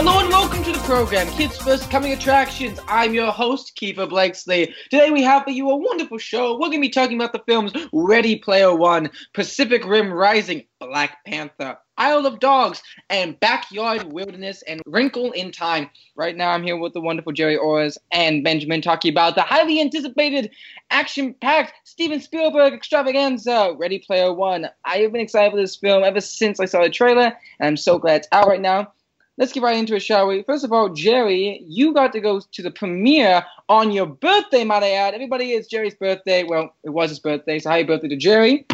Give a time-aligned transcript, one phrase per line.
[0.00, 2.78] Hello and welcome to the program, Kids First Coming Attractions.
[2.86, 4.72] I'm your host, Keefer Blakesley.
[4.90, 6.52] Today we have for you a wonderful show.
[6.52, 11.24] We're going to be talking about the films Ready Player One, Pacific Rim Rising, Black
[11.26, 15.90] Panther, Isle of Dogs, and Backyard Wilderness and Wrinkle in Time.
[16.14, 19.80] Right now I'm here with the wonderful Gerry Orrs and Benjamin talking about the highly
[19.80, 20.52] anticipated,
[20.90, 24.68] action-packed Steven Spielberg extravaganza, Ready Player One.
[24.84, 27.76] I have been excited for this film ever since I saw the trailer, and I'm
[27.76, 28.92] so glad it's out right now
[29.38, 30.42] let's get right into it, shall we?
[30.42, 34.82] First of all, Gerry, you got to go to the premiere on your birthday, might
[34.82, 35.14] I add.
[35.14, 36.42] Everybody, it's Gerry's birthday.
[36.42, 38.66] Well, it was his birthday, so happy birthday to Gerry.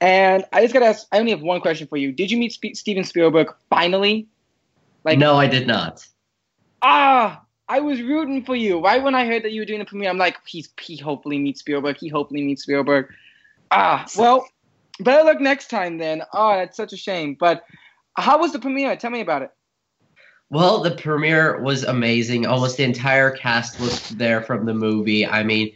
[0.00, 2.12] And I just got to ask, I only have one question for you.
[2.12, 4.28] Did you meet Sp- Steven Spielberg finally?
[5.04, 6.06] Like, no, I did not.
[6.82, 8.82] Ah, I was rooting for you.
[8.82, 11.38] Right when I heard that you were doing the premiere, I'm like, he's he hopefully
[11.38, 11.96] meets Spielberg.
[11.98, 13.08] He hopefully meets Spielberg.
[13.70, 14.46] Ah, well,
[15.00, 16.22] better luck next time then.
[16.32, 17.36] Oh, that's such a shame.
[17.38, 17.64] But
[18.16, 18.96] how was the premiere?
[18.96, 19.50] Tell me about it.
[20.50, 22.44] Well, the premiere was amazing.
[22.44, 25.24] Almost the entire cast was there from the movie.
[25.24, 25.72] I mean,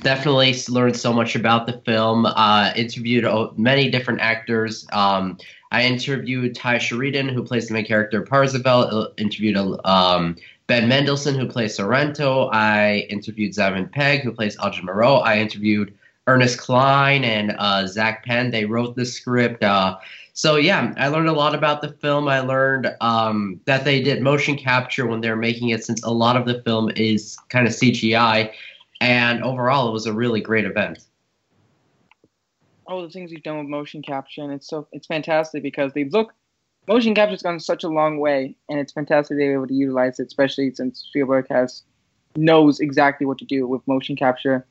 [0.00, 2.26] definitely learned so much about the film.
[2.26, 3.24] Uh, interviewed
[3.56, 4.86] many different actors.
[4.92, 5.38] Um,
[5.72, 9.12] I interviewed Tye Sheridan, who plays the main character Parzival.
[9.16, 12.50] Interviewed um, Ben Mendelsohn, who plays Sorrento.
[12.52, 15.16] I interviewed Simon Pegg, who plays Morrow.
[15.16, 15.94] I interviewed
[16.26, 18.50] Ernest Cline and uh, Zak Penn.
[18.50, 19.62] They wrote the script.
[19.62, 19.98] Uh,
[20.32, 22.28] so yeah, I learned a lot about the film.
[22.28, 26.10] I learned um, that they did motion capture when they were making it, since a
[26.10, 28.52] lot of the film is kind of CGI.
[29.00, 31.06] And overall, it was a really great event.
[32.86, 36.04] All the things you've done with motion capture, and it's so it's fantastic because they
[36.04, 36.34] look.
[36.86, 40.26] Motion capture's gone such a long way, and it's fantastic they're able to utilize it,
[40.26, 41.82] especially since Spielberg has
[42.36, 44.66] knows exactly what to do with motion capture.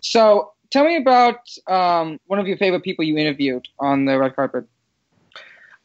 [0.00, 4.36] So, tell me about um, one of your favorite people you interviewed on the red
[4.36, 4.66] carpet.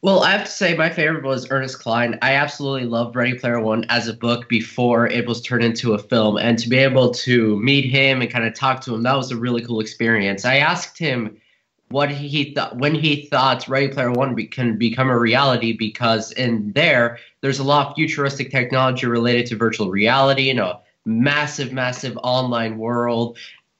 [0.03, 2.19] Well, I have to say my favorite was Ernest Cline.
[2.21, 5.97] I absolutely loved Ready Player One as a book before it was turned into a
[5.97, 9.15] film, and to be able to meet him and kind of talk to him, that
[9.15, 10.43] was a really cool experience.
[10.43, 11.39] I asked him
[11.87, 16.33] what he thought when he thought Ready Player One be- can become a reality because
[16.33, 21.71] in there there's a lot of futuristic technology related to virtual reality and a massive,
[21.71, 23.37] massive online world,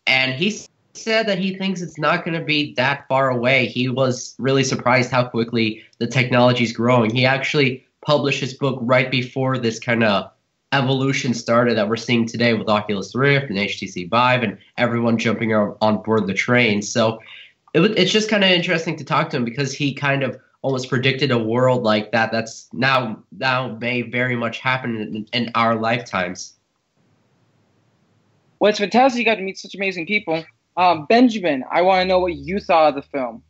[0.08, 3.66] and he's said that he thinks it's not going to be that far away.
[3.66, 7.14] He was really surprised how quickly the technology is growing.
[7.14, 10.32] He actually published his book right before this kind of
[10.72, 15.54] evolution started that we're seeing today with Oculus Rift and HTC Vive and everyone jumping
[15.54, 16.82] on board the train.
[16.82, 17.20] So
[17.74, 20.90] it, it's just kind of interesting to talk to him because he kind of almost
[20.90, 25.76] predicted a world like that that's now now may very much happen in, in our
[25.76, 26.54] lifetimes.
[28.60, 30.44] Well, it's fantastic you got to meet such amazing people.
[30.76, 33.44] Um, Benjamin, I want to know what you thought of the film.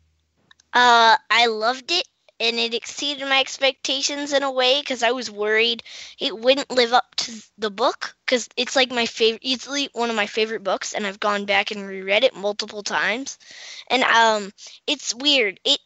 [0.72, 2.06] Uh, I loved it,
[2.40, 5.82] and it exceeded my expectations in a way because I was worried
[6.18, 10.16] it wouldn't live up to the book because it's like my favorite, easily one of
[10.16, 13.38] my favorite books, and I've gone back and reread it multiple times,
[13.90, 14.52] and um,
[14.86, 15.60] it's weird.
[15.64, 15.80] It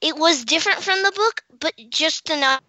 [0.00, 2.62] it was different from the book, but just enough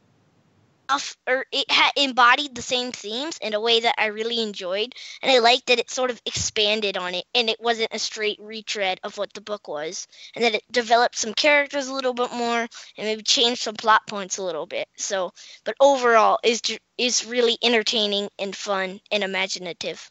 [1.28, 5.31] or it had embodied the same themes in a way that I really enjoyed, and
[5.31, 9.00] I liked that it sort of expanded on it, and it wasn't a straight retread
[9.03, 12.62] of what the book was, and that it developed some characters a little bit more,
[12.62, 14.88] and maybe changed some plot points a little bit.
[14.97, 15.31] So,
[15.63, 16.62] but overall, is
[16.97, 20.09] is really entertaining and fun and imaginative.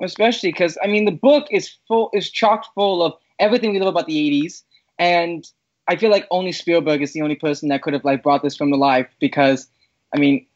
[0.00, 3.88] Especially because I mean, the book is full is chock full of everything we love
[3.88, 4.62] about the '80s,
[4.98, 5.44] and
[5.88, 8.56] I feel like only Spielberg is the only person that could have like brought this
[8.56, 9.66] film to life because,
[10.14, 10.46] I mean,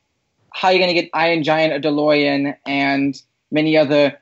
[0.53, 3.21] how are you gonna get Iron Giant, a DeLorean, and
[3.51, 4.21] many other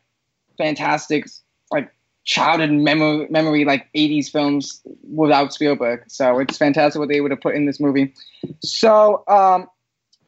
[0.56, 1.26] fantastic
[1.72, 1.92] like
[2.24, 4.80] childhood memory, memory like 80s films
[5.12, 6.04] without Spielberg.
[6.06, 8.14] So it's fantastic what they would have put in this movie.
[8.62, 9.68] So, um,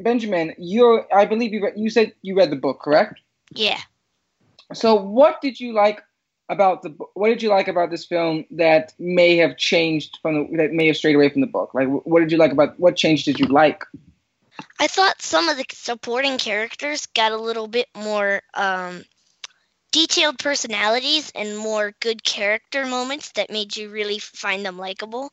[0.00, 3.20] Benjamin, you're—I believe you you said you read the book, correct?
[3.54, 3.78] Yeah.
[4.74, 6.02] So what did you like
[6.48, 10.56] about the what did you like about this film that may have changed from the,
[10.56, 11.72] that may have strayed away from the book?
[11.74, 13.84] Like, what did you like about what change did you like?
[14.78, 19.02] I thought some of the supporting characters got a little bit more um,
[19.92, 25.30] detailed personalities and more good character moments that made you really find them likable.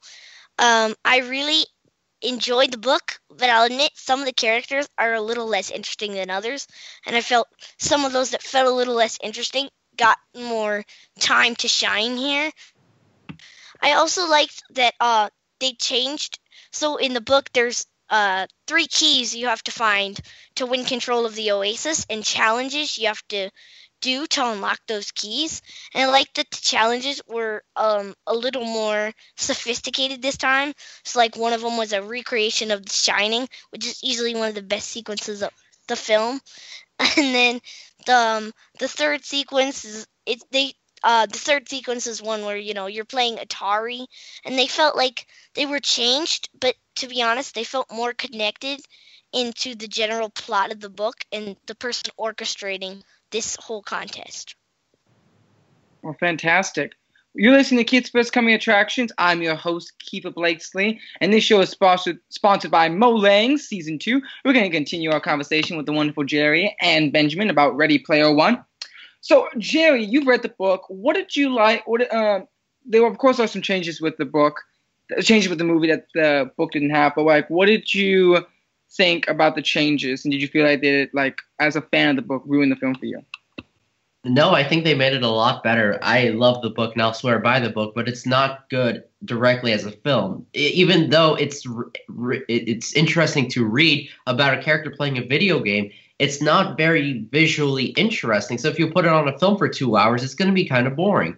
[0.57, 1.65] Um, I really
[2.21, 6.13] enjoyed the book, but I'll admit some of the characters are a little less interesting
[6.13, 6.67] than others,
[7.05, 7.47] and I felt
[7.77, 9.69] some of those that felt a little less interesting
[9.99, 10.83] got more
[11.19, 12.49] time to shine here.
[13.81, 15.29] I also liked that uh,
[15.59, 16.39] they changed.
[16.71, 20.19] So in the book, there's uh, three keys you have to find
[20.55, 23.49] to win control of the Oasis, and challenges you have to
[24.01, 25.61] do to unlock those keys.
[25.93, 30.73] And I like that the challenges were um, a little more sophisticated this time.
[31.03, 34.49] So, like, one of them was a recreation of The Shining, which is easily one
[34.49, 35.51] of the best sequences of
[35.87, 36.39] the film.
[37.17, 37.61] And then
[38.05, 40.73] the um, the third sequence is it they
[41.03, 44.05] uh, the third sequence is one where you know you're playing Atari,
[44.45, 48.81] and they felt like they were changed, but to be honest, they felt more connected
[49.31, 54.55] into the general plot of the book and the person orchestrating this whole contest.
[56.01, 56.93] Well, fantastic.
[57.35, 59.11] You're listening to Kids First Coming Attractions.
[59.19, 64.19] I'm your host, Keefer Blakesley, and this show is sponsored sponsored by Molang Season 2.
[64.43, 68.33] We're going to continue our conversation with the wonderful Gerry and Benjamin about Ready Player
[68.33, 68.65] One.
[69.21, 70.85] So, Jerry, you've read the book.
[70.87, 71.87] What did you like?
[71.87, 72.41] What uh,
[72.83, 74.61] there, were, of course, are some changes with the book,
[75.21, 77.13] changes with the movie that the book didn't have.
[77.15, 78.43] But like, what did you
[78.89, 82.15] think about the changes, and did you feel like they, like, as a fan of
[82.15, 83.23] the book, ruined the film for you?
[84.25, 85.97] No, I think they made it a lot better.
[86.01, 89.71] I love the book and I'll swear by the book, but it's not good directly
[89.71, 90.45] as a film.
[90.53, 91.65] even though it's
[92.49, 97.87] it's interesting to read about a character playing a video game, it's not very visually
[97.95, 98.57] interesting.
[98.57, 100.65] So if you put it on a film for 2 hours, it's going to be
[100.65, 101.37] kind of boring.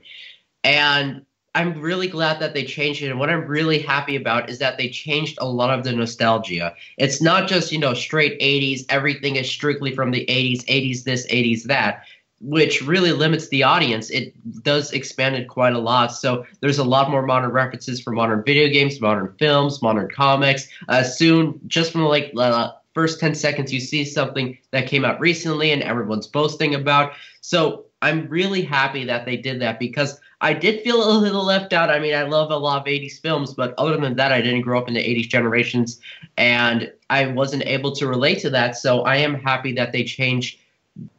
[0.64, 1.24] And
[1.54, 3.12] I'm really glad that they changed it.
[3.12, 6.74] And what I'm really happy about is that they changed a lot of the nostalgia.
[6.98, 11.28] It's not just, you know, straight 80s, everything is strictly from the 80s, 80s this,
[11.28, 12.06] 80s that
[12.42, 14.10] which really limits the audience.
[14.10, 14.34] It
[14.64, 16.08] does expand it quite a lot.
[16.08, 20.68] So there's a lot more modern references for modern video games, modern films, modern comics.
[20.90, 25.20] Uh, soon, just from like uh, first 10 seconds, you see something that came out
[25.20, 27.14] recently and everyone's boasting about.
[27.42, 31.72] So I'm really happy that they did that because I did feel a little left
[31.72, 31.92] out.
[31.92, 34.62] I mean, I love a lot of 80s films, but other than that, I didn't
[34.62, 36.02] grow up in the 80s generations
[36.38, 38.76] and I wasn't able to relate to that.
[38.76, 40.58] So I am happy that they changed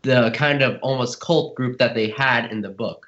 [0.03, 3.07] the kind of almost cult group that they had in the book.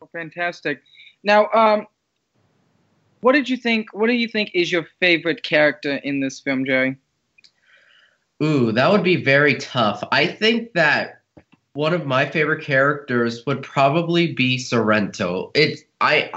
[0.00, 0.82] Oh, fantastic.
[1.22, 1.86] Now, um,
[3.20, 3.92] what did you think?
[3.92, 6.96] What do you think is your favorite character in this film, Gerry?
[8.42, 10.04] Ooh, that would be very tough.
[10.12, 11.22] I think that
[11.72, 15.50] one of my favorite characters would probably be Sorrento.
[15.54, 16.30] It's I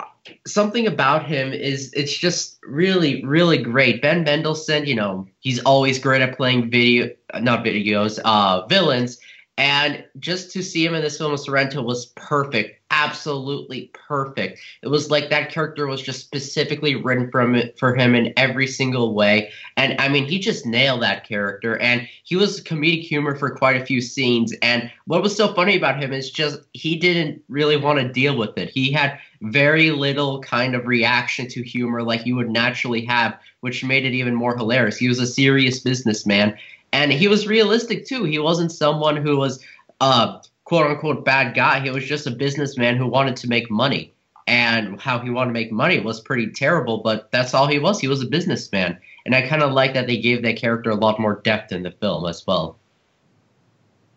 [0.45, 4.01] something about him is it's just really really great.
[4.01, 7.09] Ben Mendelsohn, you know, he's always great at playing video
[7.41, 9.19] not videos, uh villains
[9.57, 14.59] and just to see him in this film with Sorrento was perfect, absolutely perfect.
[14.81, 18.67] It was like that character was just specifically written from it for him in every
[18.67, 19.51] single way.
[19.75, 23.81] And I mean, he just nailed that character, and he was comedic humor for quite
[23.81, 24.53] a few scenes.
[24.61, 28.37] And what was so funny about him is just he didn't really want to deal
[28.37, 28.69] with it.
[28.69, 33.83] He had very little kind of reaction to humor like you would naturally have, which
[33.83, 34.97] made it even more hilarious.
[34.97, 36.57] He was a serious businessman
[36.93, 38.23] and he was realistic too.
[38.23, 39.63] He wasn't someone who was
[40.01, 41.79] a quote unquote bad guy.
[41.79, 44.13] He was just a businessman who wanted to make money.
[44.47, 47.99] And how he wanted to make money was pretty terrible, but that's all he was.
[47.99, 48.97] He was a businessman.
[49.25, 51.83] And I kind of like that they gave that character a lot more depth in
[51.83, 52.77] the film as well.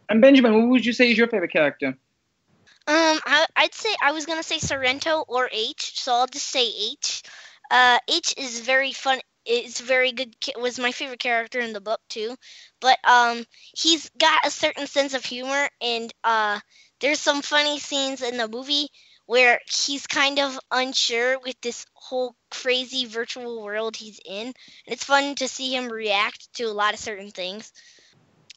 [0.08, 1.86] And Benjamin, what would you say is your favorite character?
[1.86, 6.66] Um, I, would say I was gonna say Sorrento or H, so I'll just say
[6.66, 7.22] H.
[7.70, 9.20] Uh, H is very fun
[9.50, 12.36] is very good was my favorite character in the book too.
[12.80, 13.44] But um
[13.76, 16.60] he's got a certain sense of humor and uh
[17.00, 18.88] there's some funny scenes in the movie
[19.26, 24.46] where he's kind of unsure with this whole crazy virtual world he's in.
[24.46, 24.54] And
[24.86, 27.72] it's fun to see him react to a lot of certain things.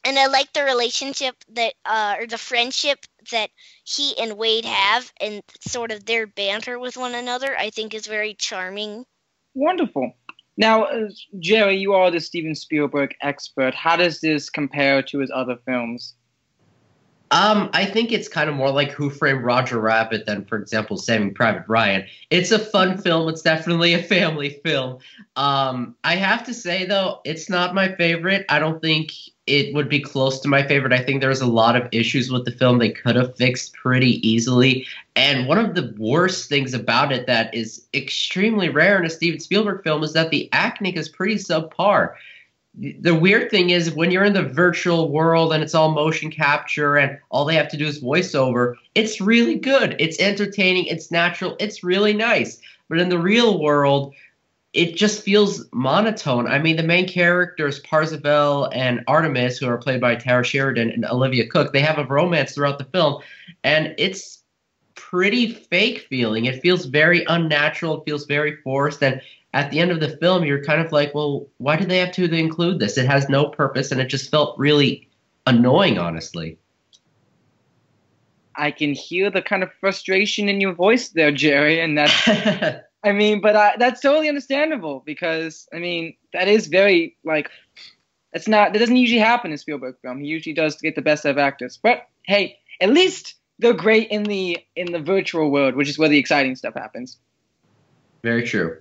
[0.04, 2.98] And i like the relationship that uh or the friendship
[3.32, 3.50] that
[3.84, 8.06] he and wade have and sort of their banter with one another i think is
[8.06, 9.04] very charming.
[9.54, 10.12] Wonderful
[10.56, 11.08] now, uh,
[11.38, 13.74] Gerry, you are the Steven Spielberg expert.
[13.74, 16.14] How does this compare to his other films?
[17.30, 20.96] Um, I think it's kind of more like Who Framed Roger Rabbit than, for example,
[20.96, 22.06] Saving Private Ryan.
[22.30, 23.28] It's a fun film.
[23.28, 24.98] It's definitely a family film.
[25.34, 28.46] Um, I have to say though, it's not my favorite.
[28.48, 29.12] I don't think
[29.46, 30.92] it would be close to my favorite.
[30.92, 34.26] I think there's a lot of issues with the film they could have fixed pretty
[34.26, 34.86] easily.
[35.16, 39.40] And one of the worst things about it that is extremely rare in a Steven
[39.40, 42.14] Spielberg film is that the acting is pretty subpar.
[42.76, 46.96] The weird thing is when you're in the virtual world and it's all motion capture
[46.96, 49.94] and all they have to do is voiceover, it's really good.
[50.00, 52.60] It's entertaining, it's natural, it's really nice.
[52.88, 54.14] But in the real world,
[54.74, 56.48] it just feels monotone.
[56.48, 61.04] I mean, the main characters, Parzival and Artemis, who are played by Tara Sheridan and
[61.04, 63.22] Olivia Cooke, they have a romance throughout the film,
[63.62, 64.42] and it's
[64.96, 66.46] pretty fake feeling.
[66.46, 68.00] It feels very unnatural.
[68.00, 69.00] It feels very forced.
[69.00, 71.98] And at the end of the film, you're kind of like, well, why do they
[71.98, 72.98] have to include this?
[72.98, 75.08] It has no purpose, and it just felt really
[75.46, 76.58] annoying, honestly.
[78.56, 82.80] I can hear the kind of frustration in your voice there, Gerry, and that's.
[83.04, 87.50] I mean, but I, that's totally understandable because I mean that is very like
[88.32, 90.20] it's not that doesn't usually happen in Spielberg film.
[90.20, 91.78] He usually does get the best of actors.
[91.80, 96.08] But hey, at least they're great in the in the virtual world, which is where
[96.08, 97.18] the exciting stuff happens.
[98.22, 98.78] Very true.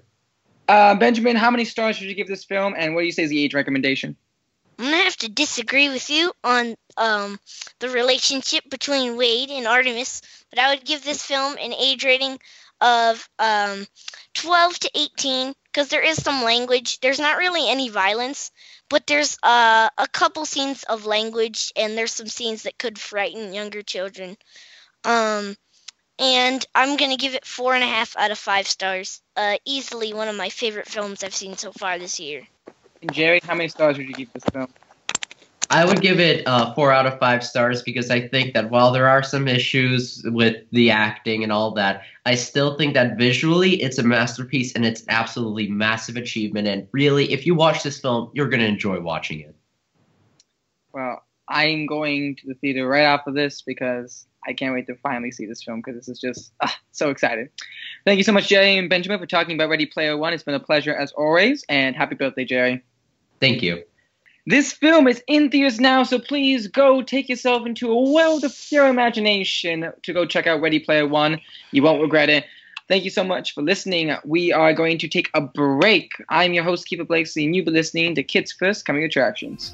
[0.69, 3.23] Uh, Benjamin, how many stars would you give this film, and what do you say
[3.23, 4.15] is the age recommendation?
[4.79, 7.39] I'm gonna have to disagree with you on um,
[7.79, 12.39] the relationship between Wade and Artemis, but I would give this film an age rating
[12.83, 13.87] of um,
[14.35, 16.99] 12 to 18 because there is some language.
[16.99, 18.51] There's not really any violence,
[18.89, 23.53] but there's uh, a couple scenes of language, and there's some scenes that could frighten
[23.53, 24.37] younger children.
[25.05, 25.55] Um,
[26.19, 29.21] and I'm gonna give it four and a half out of five stars.
[29.35, 32.47] Uh, easily one of my favorite films I've seen so far this year.
[33.01, 34.67] And Gerry, how many stars would you give this film?
[35.69, 38.91] I would give it uh, four out of five stars because I think that while
[38.91, 43.81] there are some issues with the acting and all that, I still think that visually
[43.81, 46.67] it's a masterpiece and it's absolutely massive achievement.
[46.67, 49.55] And really, if you watch this film, you're going to enjoy watching it.
[50.93, 55.31] Well, I'm going to the theater right after this because I can't wait to finally
[55.31, 57.49] see this film because this is just uh, so excited.
[58.05, 60.33] Thank you so much, Gerry and Benjamin, for talking about Ready Player One.
[60.33, 62.83] It's been a pleasure as always, and happy birthday, Gerry.
[63.39, 63.83] Thank you.
[64.45, 68.53] This film is in theaters now, so please go take yourself into a world of
[68.67, 71.39] pure imagination to go check out Ready Player One.
[71.71, 72.43] You won't regret it.
[72.89, 74.13] Thank you so much for listening.
[74.25, 76.11] We are going to take a break.
[76.27, 79.73] I'm your host, Keefer Blakesley, and you've been listening to Kids First Coming Attractions.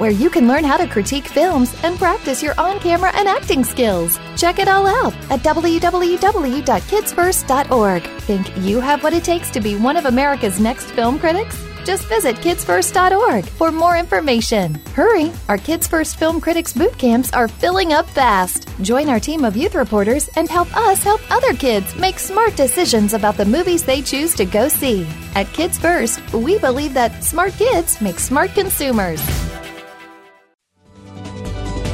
[0.00, 3.62] where you can learn how to critique films and practice your on camera and acting
[3.62, 4.18] skills.
[4.34, 8.02] Check it all out at www.kidsfirst.org.
[8.22, 11.62] Think you have what it takes to be one of America's next film critics?
[11.84, 14.74] Just visit kidsfirst.org for more information.
[14.94, 15.32] Hurry!
[15.48, 18.68] Our Kids First Film Critics boot camps are filling up fast.
[18.82, 23.12] Join our team of youth reporters and help us help other kids make smart decisions
[23.12, 25.06] about the movies they choose to go see.
[25.34, 29.20] At Kids First, we believe that smart kids make smart consumers.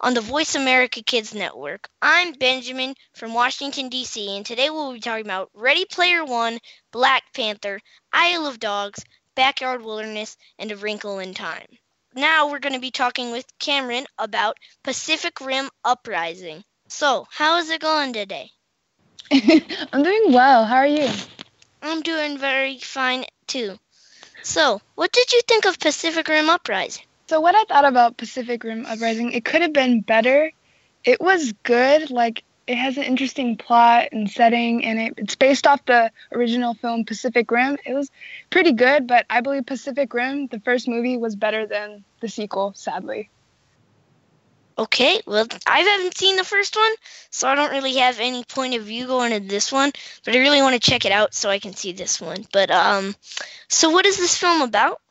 [0.00, 1.88] on the Voice America Kids Network.
[2.00, 6.58] I'm Benjamin from Washington, D.C., and today we'll be talking about Ready Player One,
[6.92, 7.80] Black Panther,
[8.12, 11.66] Isle of Dogs, Backyard Wilderness, and A Wrinkle in Time.
[12.14, 16.64] Now we're going to be talking with Kamryn about Pacific Rim Uprising.
[16.88, 18.50] So, how is it going today?
[19.32, 20.64] I'm doing well.
[20.64, 21.08] How are you?
[21.82, 23.78] I'm doing very fine too.
[24.42, 27.04] So, what did you think of Pacific Rim Uprising?
[27.28, 30.50] So, what I thought about Pacific Rim Uprising, it could have been better.
[31.04, 32.10] It was good.
[32.10, 36.72] Like, it has an interesting plot and setting, and it, it's based off the original
[36.72, 37.76] film Pacific Rim.
[37.84, 38.10] It was
[38.48, 42.72] pretty good, but I believe Pacific Rim, the first movie, was better than the sequel,
[42.74, 43.28] sadly.
[44.78, 46.92] Okay, well, I haven't seen the first one,
[47.28, 49.92] so I don't really have any point of view going into this one,
[50.24, 52.46] but I really want to check it out so I can see this one.
[52.54, 53.14] But, um,
[53.68, 55.02] so what is this film about?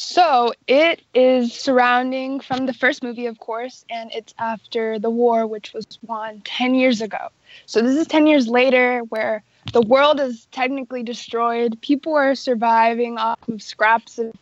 [0.00, 5.44] So it is surrounding from the first movie, of course, and it's after the war,
[5.44, 7.30] which was won 10 years ago.
[7.66, 11.80] So this is 10 years later where the world is technically destroyed.
[11.80, 14.32] People are surviving off of scraps of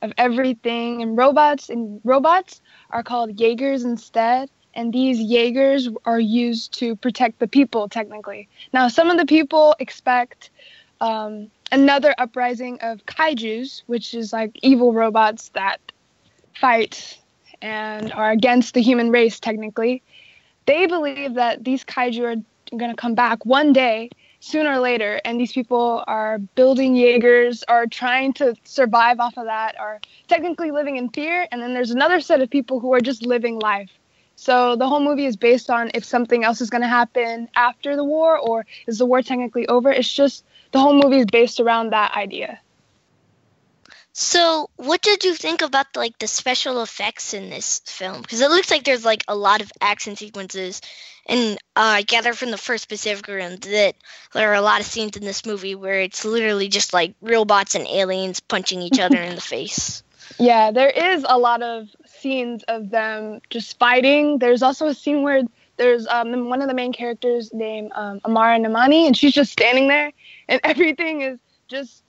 [0.00, 1.02] of everything.
[1.02, 4.50] And robots and robots are called Jaegers instead.
[4.72, 8.48] And these Jaegers are used to protect the people, technically.
[8.72, 10.48] Now, some of the people expect
[11.02, 15.80] um, another uprising of kaijus, which is like evil robots that
[16.54, 17.18] fight
[17.60, 20.02] and are against the human race, technically.
[20.66, 24.10] They believe that these kaiju are going to come back one day
[24.40, 29.44] sooner or later and these people are building jaegers are trying to survive off of
[29.44, 33.00] that are technically living in fear and then there's another set of people who are
[33.00, 33.90] just living life
[34.34, 37.94] so the whole movie is based on if something else is going to happen after
[37.94, 41.60] the war or is the war technically over it's just the whole movie is based
[41.60, 42.60] around that idea
[44.14, 48.20] so, what did you think about like the special effects in this film?
[48.20, 50.82] Because it looks like there's like a lot of action sequences,
[51.26, 53.94] and uh, I gather from the first Pacific Rim that
[54.34, 57.74] there are a lot of scenes in this movie where it's literally just like robots
[57.74, 60.02] and aliens punching each other in the face.
[60.38, 64.38] Yeah, there is a lot of scenes of them just fighting.
[64.38, 65.42] There's also a scene where
[65.76, 69.88] there's um, one of the main characters named um, Amara Namani, and she's just standing
[69.88, 70.12] there,
[70.48, 71.38] and everything is
[71.68, 72.02] just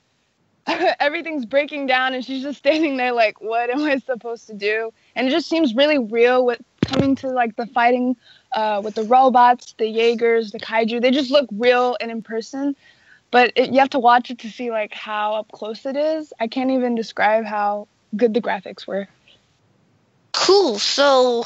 [1.00, 4.90] everything's breaking down and she's just standing there like what am i supposed to do?
[5.14, 8.16] And it just seems really real with coming to like the fighting
[8.52, 11.00] uh, with the robots the jaegers the kaiju.
[11.02, 12.74] They just look real and in person
[13.30, 16.32] but it, you have to watch it to see like how up close it is.
[16.38, 19.08] I can't even describe how good the graphics were.
[20.32, 20.78] Cool.
[20.78, 21.44] So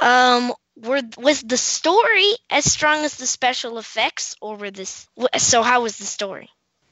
[0.00, 5.62] um were was the story as strong as the special effects or were this so
[5.62, 6.50] how was the story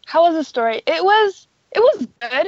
[0.08, 0.80] how was the story?
[0.87, 2.47] It was it was good.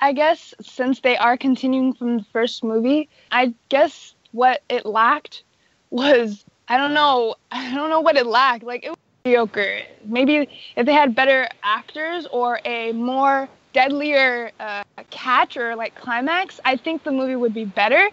[0.00, 5.44] I guess since they are continuing from the first movie, I guess what it lacked
[5.90, 8.64] was I don't know I don't know what it lacked.
[8.64, 9.82] Like it was mediocre.
[10.06, 16.60] Maybe if they had better actors or a more deadlier uh, catch or like climax,
[16.64, 18.08] I think the movie would be better.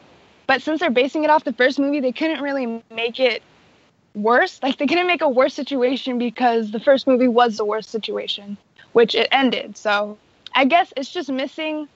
[0.49, 3.43] But since they're basing it off the first movie, they couldn't really make it
[4.15, 4.59] worse.
[4.63, 8.57] Like they couldn't make a worse situation because the first movie was the worst situation
[8.93, 9.77] which it ended.
[9.77, 10.17] So
[10.53, 11.87] I guess it's just missing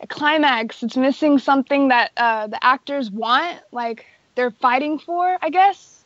[0.00, 0.82] a climax.
[0.82, 6.04] It's missing something that uh, the actors want, like they're fighting for, I guess.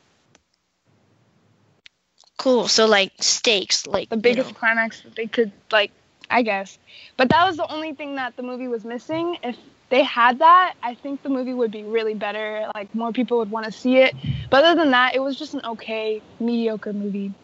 [2.39, 2.69] Cool.
[2.69, 4.59] So like stakes, like the biggest you know.
[4.59, 5.93] climax that they could like,
[6.31, 6.79] I guess.
[7.17, 9.37] But that was the only thing that the movie was missing.
[9.43, 9.57] If
[9.93, 12.67] they had that, I think the movie would be really better.
[12.75, 14.15] Like more people would want to see it.
[14.49, 17.35] But other than that, it was just an okay, mediocre movie.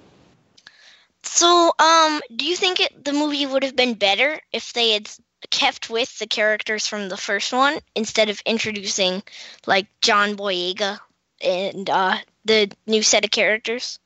[1.22, 5.10] So, um, do you think it, the movie would have been better if they had
[5.50, 9.22] kept with the characters from the first one instead of introducing
[9.66, 11.00] like John Boyega
[11.42, 13.98] and uh, the new set of characters?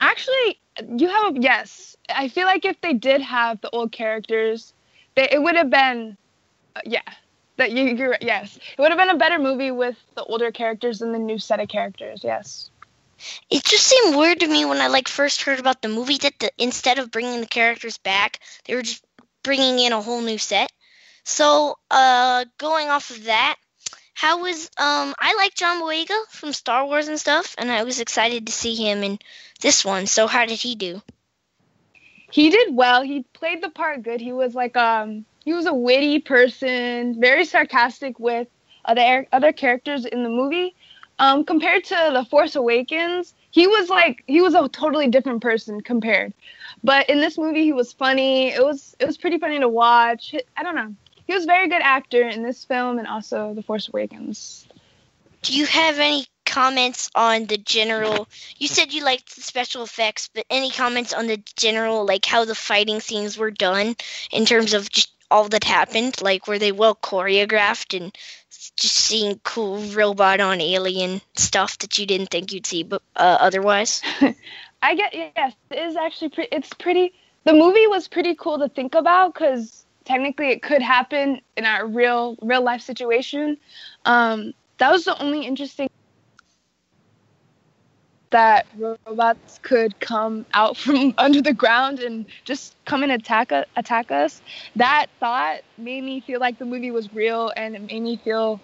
[0.00, 0.60] Actually,
[0.96, 1.96] you have yes.
[2.08, 4.72] I feel like if they did have the old characters,
[5.16, 6.16] it would have been,
[6.76, 7.02] uh, yeah.
[7.56, 11.02] That you, you're yes, it would have been a better movie with the older characters
[11.02, 12.22] and the new set of characters.
[12.24, 12.70] Yes.
[13.50, 16.38] It just seemed weird to me when I like first heard about the movie that
[16.38, 19.04] the, instead of bringing the characters back, they were just
[19.42, 20.72] bringing in a whole new set.
[21.24, 23.56] So, uh, going off of that,
[24.14, 28.00] how was um I like John Boyega from Star Wars and stuff, and I was
[28.00, 29.18] excited to see him in
[29.60, 30.06] this one.
[30.06, 31.02] So, how did he do?
[32.30, 33.02] He did well.
[33.02, 34.20] He played the part good.
[34.20, 38.48] He was like um he was a witty person, very sarcastic with
[38.84, 40.74] other other characters in the movie
[41.20, 45.82] um, compared to the Force Awakens, he was like he was a totally different person
[45.82, 46.32] compared.
[46.82, 48.48] But in this movie, he was funny.
[48.48, 50.34] It was it was pretty funny to watch.
[50.56, 50.94] I don't know.
[51.26, 54.66] He was a very good actor in this film and also The Force Awakens.
[55.42, 58.28] Do you have any comments on the general?
[58.58, 62.44] You said you liked the special effects, but any comments on the general, like how
[62.44, 63.94] the fighting scenes were done
[64.32, 66.20] in terms of just all that happened?
[66.20, 68.12] Like, were they well choreographed and
[68.76, 73.38] just seeing cool robot on alien stuff that you didn't think you'd see, but uh,
[73.40, 74.02] otherwise.
[74.82, 76.48] I get yes, it is actually pretty.
[76.52, 77.12] It's pretty.
[77.44, 81.86] The movie was pretty cool to think about because technically it could happen in our
[81.86, 83.58] real real life situation.
[84.04, 85.88] Um, that was the only interesting
[88.30, 94.10] that robots could come out from under the ground and just come and attack attack
[94.10, 94.40] us.
[94.76, 98.60] That thought made me feel like the movie was real, and it made me feel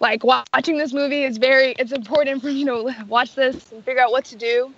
[0.00, 1.72] like watching this movie is very.
[1.78, 4.72] It's important for me to watch this and figure out what to do.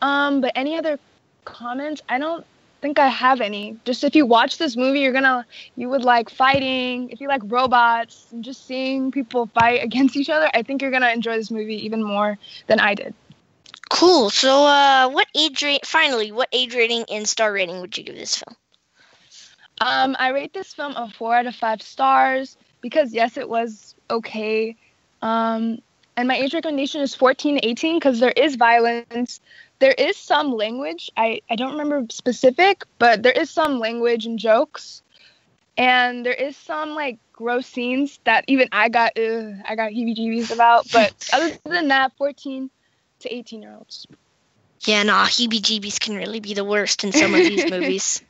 [0.00, 0.98] Um, but any other
[1.44, 2.02] comments?
[2.08, 2.44] I don't
[2.80, 3.76] think I have any.
[3.84, 5.44] Just if you watch this movie, you're gonna
[5.76, 7.10] you would like fighting.
[7.10, 10.90] If you like robots and just seeing people fight against each other, I think you're
[10.92, 13.14] gonna enjoy this movie even more than I did.
[13.90, 14.30] Cool.
[14.30, 15.86] So, uh, what age rate?
[15.86, 18.56] Finally, what age rating and star rating would you give this film?
[19.80, 23.94] Um, I rate this film a four out of five stars because yes, it was
[24.10, 24.76] okay.
[25.22, 25.78] Um,
[26.16, 29.40] and my age recommendation is 14 to 18 because there is violence.
[29.78, 31.10] There is some language.
[31.16, 35.02] I, I don't remember specific, but there is some language and jokes.
[35.76, 40.50] And there is some like gross scenes that even I got ugh, I got heebie-jeebies
[40.50, 40.90] about.
[40.92, 42.68] But other than that, 14
[43.20, 44.06] to 18 year olds.
[44.84, 48.22] Yeah, nah, heebie-jeebies can really be the worst in some of these movies.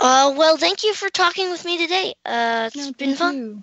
[0.00, 2.14] Uh, well, thank you for talking with me today.
[2.24, 3.34] Uh, it's No, been fun.
[3.36, 3.62] you.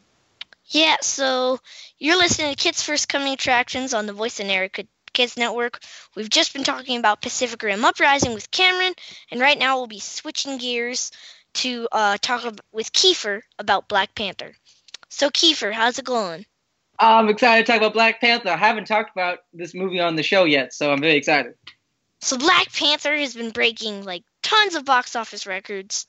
[0.69, 1.60] Yeah, so
[1.97, 5.80] you're listening to Kids First Coming Attractions on the Voice America Kids Network.
[6.15, 8.93] We've just been talking about Pacific Rim Uprising with Kamryn,
[9.32, 11.12] and right now we'll be switching gears
[11.56, 14.53] to uh, talk ab- with Keefer about Black Panther.
[15.10, 16.45] So, Keefer, how's it going?
[16.99, 18.49] I'm excited to talk about Black Panther.
[18.49, 21.53] I haven't talked about this movie on the show yet, so I'm very excited.
[22.21, 26.07] So, Black Panther has been breaking like tons of box office records.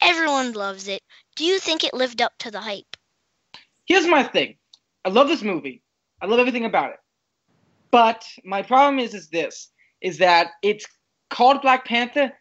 [0.00, 1.02] Everyone loves it.
[1.34, 2.96] Do you think it lived up to the hype?
[3.86, 4.56] Here's my thing.
[5.04, 5.82] I love this movie.
[6.22, 6.98] I love everything about it.
[7.90, 9.70] But my problem is is this
[10.00, 10.86] is that it's
[11.30, 12.32] called Black Panther.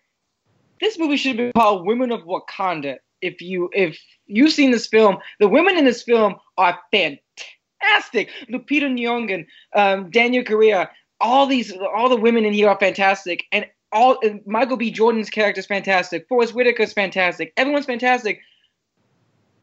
[0.79, 2.97] This movie should have been called Women of Wakanda.
[3.21, 7.56] If you if you've seen this film, the women in this film are fantastic.
[7.83, 13.65] Lupita Nyong'o, um, Danai Gurira, all these all the women in here are fantastic, and
[13.91, 14.91] all and Michael B.
[14.91, 16.27] Jordan's character is fantastic.
[16.27, 17.53] Forest Whitaker's fantastic.
[17.57, 18.41] Everyone's fantastic.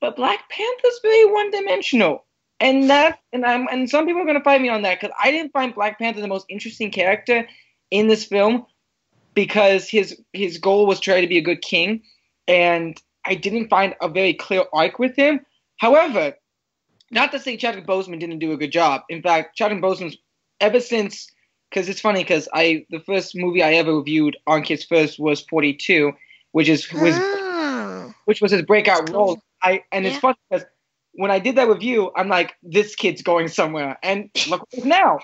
[0.01, 2.25] But Black Panther's very one dimensional.
[2.61, 5.31] And that and I'm and some people are gonna fight me on that because I
[5.31, 7.47] didn't find Black Panther the most interesting character
[7.91, 8.67] in this film
[9.35, 12.03] because his his goal was to try to be a good king,
[12.47, 15.41] and I didn't find a very clear arc with him.
[15.79, 16.35] However,
[17.15, 19.03] not to say Chadwick Boseman didn't do a good job.
[19.09, 20.17] In fact, Chadwick Boseman's
[20.61, 21.31] ever since
[21.71, 25.41] because it's funny because I the first movie I ever reviewed on Kids First was
[25.43, 26.13] 42,
[26.53, 28.13] which is was Oh.
[28.27, 29.15] which was his breakout cool.
[29.17, 29.43] role.
[29.63, 30.67] I and it's funny because
[31.13, 35.21] when I did that review, I'm like, this kid's going somewhere, and look now.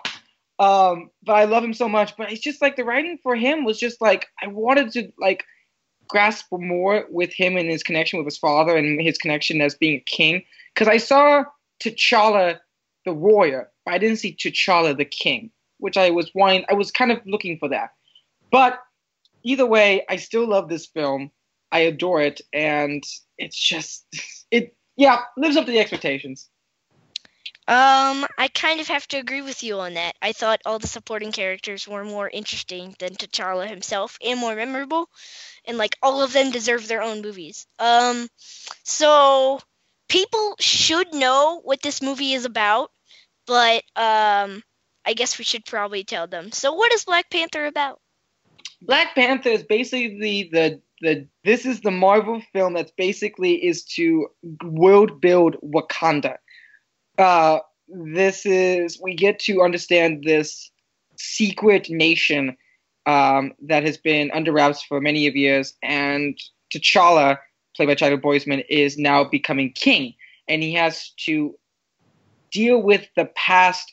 [0.58, 2.16] Um, but I love him so much.
[2.16, 5.44] But it's just like the writing for him was just like I wanted to like
[6.08, 9.96] grasp more with him and his connection with his father and his connection as being
[9.96, 10.44] a king.
[10.74, 11.44] Because I saw
[11.80, 12.60] T'Challa
[13.04, 16.64] the warrior, but I didn't see T'Challa the king, which I was wanting.
[16.68, 17.90] I was kind of looking for that.
[18.50, 18.78] But
[19.42, 21.30] either way, I still love this film.
[21.72, 23.04] I adore it, and
[23.38, 24.06] it's just
[24.50, 24.76] it.
[24.96, 26.48] Yeah, lives up to the expectations.
[27.68, 30.16] Um, I kind of have to agree with you on that.
[30.20, 35.08] I thought all the supporting characters were more interesting than T'Challa himself and more memorable,
[35.64, 37.68] and like all of them deserve their own movies.
[37.78, 38.28] Um,
[38.82, 39.60] so
[40.10, 42.90] people should know what this movie is about,
[43.46, 44.62] but um,
[45.06, 46.52] I guess we should probably tell them.
[46.52, 48.00] So, what is Black Panther about?
[48.82, 54.26] Black Panther is basically the the this is the Marvel film that's basically is to
[54.62, 56.36] world build Wakanda.
[57.16, 60.70] Uh, this is we get to understand this
[61.16, 62.56] secret nation
[63.06, 66.38] um, that has been under wraps for many of years, and
[66.72, 67.38] T'Challa,
[67.76, 70.14] played by Chadwick Boseman, is now becoming king,
[70.48, 71.54] and he has to
[72.50, 73.92] deal with the past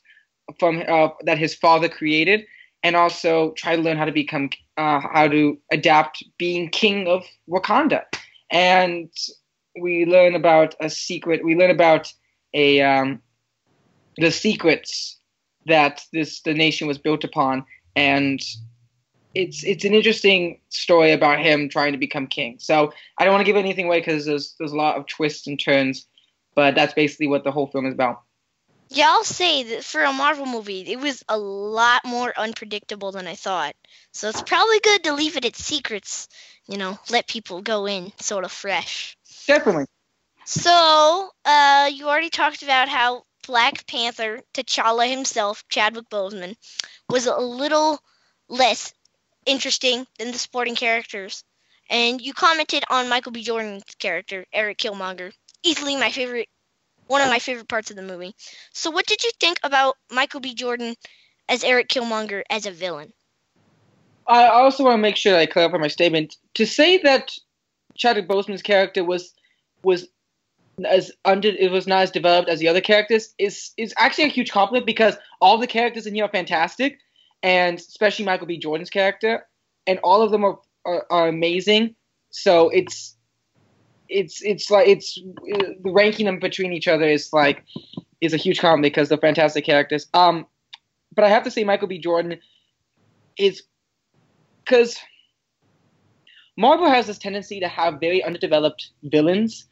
[0.59, 2.45] from uh, that his father created,
[2.83, 7.25] and also try to learn how to become uh, how to adapt being king of
[7.49, 8.03] Wakanda.
[8.49, 9.11] And
[9.79, 11.43] we learn about a secret.
[11.43, 12.11] We learn about
[12.53, 13.21] a um,
[14.17, 15.19] the secrets
[15.65, 18.41] that this the nation was built upon, and
[19.37, 22.57] it's it's an interesting story about him trying to become king.
[22.59, 25.45] So I don't want to give anything away because there's there's a lot of twists
[25.45, 26.07] and turns,
[26.55, 28.23] but that's basically what the whole film is about.
[28.89, 33.27] Yeah, I'll say that for a Marvel movie, it was a lot more unpredictable than
[33.27, 33.75] I thought.
[34.13, 36.29] So it's probably good to leave it at secrets,
[36.67, 39.17] you know, let people go in sort of fresh.
[39.45, 39.85] Definitely.
[40.45, 46.55] So, uh, you already talked about how Black Panther, T'Challa himself, Chadwick Boseman,
[47.09, 47.99] was a little
[48.47, 48.93] less
[49.47, 51.43] interesting than the supporting characters.
[51.89, 53.43] And you commented on Michael B.
[53.43, 55.31] Jordan's character, Eric Killmonger.
[55.63, 56.49] Easily my favorite,
[57.07, 58.35] one of my favorite parts of the movie.
[58.73, 60.53] So, what did you think about Michael B.
[60.53, 60.95] Jordan
[61.49, 63.13] as Eric Killmonger as a villain?
[64.27, 66.35] I also want to make sure that I clarify my statement.
[66.55, 67.31] To say that
[67.95, 69.33] Chadwick Boseman's character was
[69.83, 70.07] was
[70.85, 74.29] as under it was not as developed as the other characters is is actually a
[74.29, 76.99] huge compliment because all the characters in here are fantastic,
[77.43, 78.57] and especially Michael B.
[78.57, 79.47] Jordan's character,
[79.85, 81.95] and all of them are are, are amazing.
[82.29, 83.15] So it's
[84.09, 87.63] it's it's like it's the ranking them between each other is like
[88.21, 90.07] is a huge compliment because they're fantastic characters.
[90.13, 90.45] Um,
[91.13, 91.99] but I have to say Michael B.
[91.99, 92.39] Jordan
[93.37, 93.63] is
[94.63, 94.97] because
[96.57, 99.67] Marvel has this tendency to have very underdeveloped villains.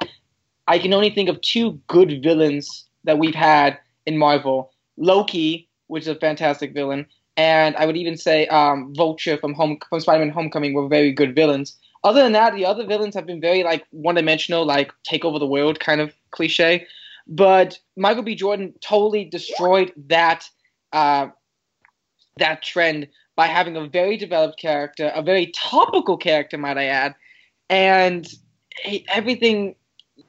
[0.67, 6.03] I can only think of two good villains that we've had in Marvel Loki, which
[6.03, 10.29] is a fantastic villain, and I would even say um, Vulture from Home from Spider-Man:
[10.29, 11.77] Homecoming were very good villains.
[12.03, 15.47] Other than that, the other villains have been very like one-dimensional, like take over the
[15.47, 16.85] world kind of cliche.
[17.27, 18.35] But Michael B.
[18.35, 20.47] Jordan totally destroyed that
[20.93, 21.27] uh,
[22.37, 27.15] that trend by having a very developed character, a very topical character, might I add,
[27.69, 28.27] and
[29.09, 29.75] everything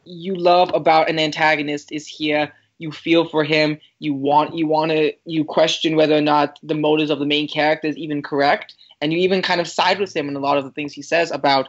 [0.04, 4.90] you love about an antagonist is here you feel for him you want you want
[4.90, 8.74] to you question whether or not the motives of the main character is even correct
[9.00, 11.02] and you even kind of side with him in a lot of the things he
[11.02, 11.68] says about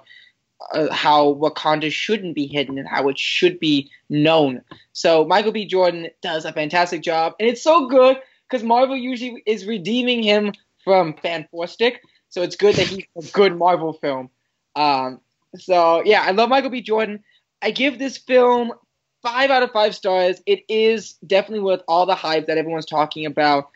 [0.73, 4.61] uh, how Wakanda shouldn't be hidden and how it should be known.
[4.93, 5.65] So Michael B.
[5.65, 8.17] Jordan does a fantastic job, and it's so good
[8.49, 12.01] because Marvel usually is redeeming him from Fan Stick.
[12.29, 14.29] So it's good that he's a good Marvel film.
[14.75, 15.21] Um,
[15.57, 16.81] so yeah, I love Michael B.
[16.81, 17.23] Jordan.
[17.61, 18.71] I give this film
[19.21, 20.41] five out of five stars.
[20.45, 23.69] It is definitely worth all the hype that everyone's talking about.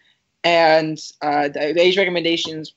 [0.43, 2.73] And uh, the, age recommendations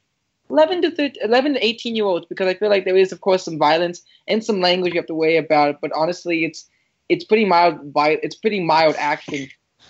[0.51, 3.23] 11 to 13, 11 to 18 year olds because I feel like there is of
[3.23, 5.81] course some violence and some language you have to worry about.
[5.81, 6.69] But honestly, it's
[7.09, 7.79] it's pretty mild.
[7.97, 9.49] It's pretty mild action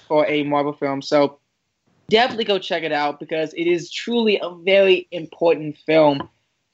[0.08, 1.02] for a Marvel film.
[1.02, 1.38] So
[2.08, 6.28] definitely go check it out because it is truly a very important film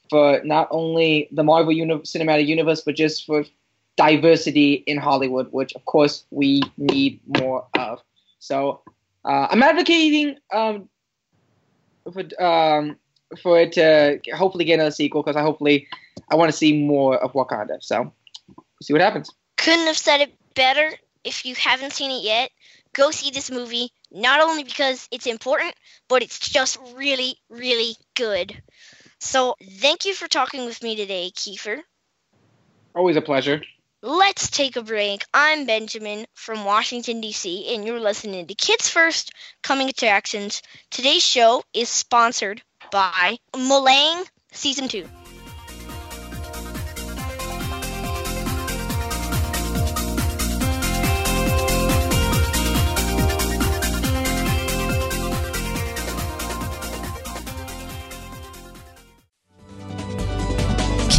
[0.09, 3.45] for not only the Marvel uni- cinematic universe but just for
[4.01, 8.01] diversity in Hollywood, which of course we need more of.
[8.39, 8.81] So
[9.23, 10.89] uh, I'm advocating um,
[12.11, 12.97] for um,
[13.41, 15.87] for it to hopefully get another sequel because I hopefully
[16.31, 17.77] I want to see more of Wakanda.
[17.81, 18.11] So
[18.57, 19.29] we'll see what happens.
[19.57, 20.89] Couldn't have said it better.
[21.23, 22.49] If you haven't seen it yet,
[22.95, 23.91] go see this movie.
[24.11, 25.75] Not only because it's important,
[26.09, 28.59] but it's just really, really good.
[29.19, 31.77] So thank you for talking with me today, Keefer.
[32.95, 33.61] Always a pleasure.
[34.03, 35.23] Let's take a break.
[35.31, 40.63] I'm Benjamin from Washington, D.C., and you're listening to Kids First Coming Attractions.
[40.89, 45.07] Today's show is sponsored by Molang Season 2.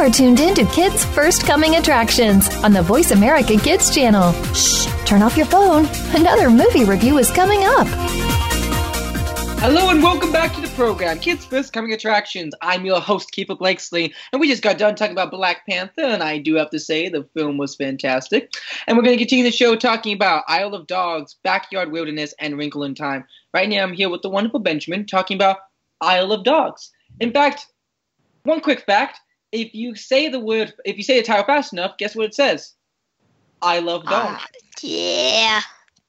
[0.00, 4.32] Are tuned in to Kids First Coming Attractions on the Voice America Kids channel.
[4.54, 5.86] Shh, turn off your phone.
[6.16, 7.86] Another movie review is coming up.
[9.60, 12.54] Hello and welcome back to the program, Kids First Coming Attractions.
[12.62, 16.22] I'm your host, Keefer Blakesley, and we just got done talking about Black Panther, and
[16.22, 18.54] I do have to say the film was fantastic.
[18.86, 22.56] And we're going to continue the show talking about Isle of Dogs, Backyard Wilderness, and
[22.56, 23.26] Wrinkle in Time.
[23.52, 25.58] Right now, I'm here with the wonderful Benjamin talking about
[26.00, 26.90] Isle of Dogs.
[27.20, 27.66] In fact,
[28.44, 29.20] one quick fact:
[29.52, 32.34] if you say the word, if you say the title fast enough, guess what it
[32.34, 32.74] says?
[33.62, 34.42] I love dogs.
[34.42, 34.46] Uh,
[34.82, 35.60] yeah.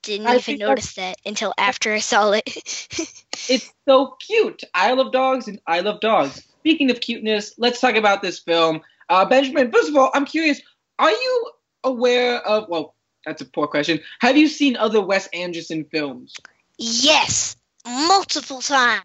[0.04, 2.88] Didn't I even notice that until after I saw it.
[3.50, 4.64] It's so cute.
[4.76, 6.48] I love dogs and I love dogs.
[6.60, 8.82] Speaking of cuteness, let's talk about this film.
[9.10, 10.62] Uh, Benjamin, first of all, I'm curious.
[11.00, 11.52] Are you
[11.84, 12.70] aware of?
[12.70, 14.00] Well, that's a poor question.
[14.20, 16.36] Have you seen other Wes Anderson films?
[16.78, 19.04] yes, multiple times.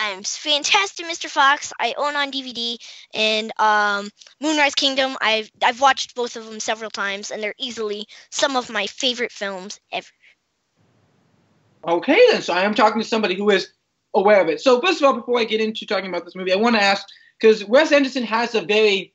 [0.00, 1.28] I'm fantastic Mr.
[1.28, 2.78] Fox, I own on DVD,
[3.12, 4.08] and um,
[4.40, 8.70] Moonrise Kingdom, I've I've watched both of them several times, and they're easily some of
[8.70, 10.06] my favorite films ever.
[11.86, 12.40] Okay, then.
[12.40, 13.68] So I am talking to somebody who is
[14.14, 14.62] aware of it.
[14.62, 16.82] So first of all, before I get into talking about this movie, I want to
[16.82, 17.06] ask
[17.38, 19.14] because Wes Anderson has a very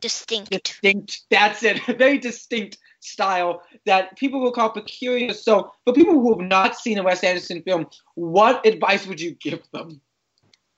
[0.00, 0.50] Distinct.
[0.50, 1.22] distinct.
[1.30, 1.88] That's it.
[1.88, 5.32] A very distinct style that people will call peculiar.
[5.34, 9.32] So for people who have not seen a Wes Anderson film, what advice would you
[9.32, 10.00] give them?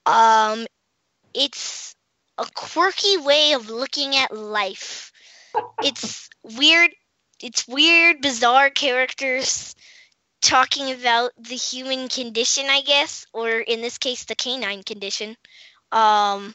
[0.06, 0.66] Um,
[1.32, 1.94] it's
[2.38, 5.12] a quirky way of looking at life.
[5.82, 6.90] It's weird.
[7.42, 9.74] It's weird, bizarre characters
[10.40, 15.36] talking about the human condition, I guess, or in this case, the canine condition.
[15.90, 16.54] Um,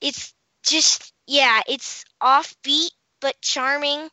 [0.00, 2.90] it's just yeah, it's offbeat
[3.20, 4.08] but charming,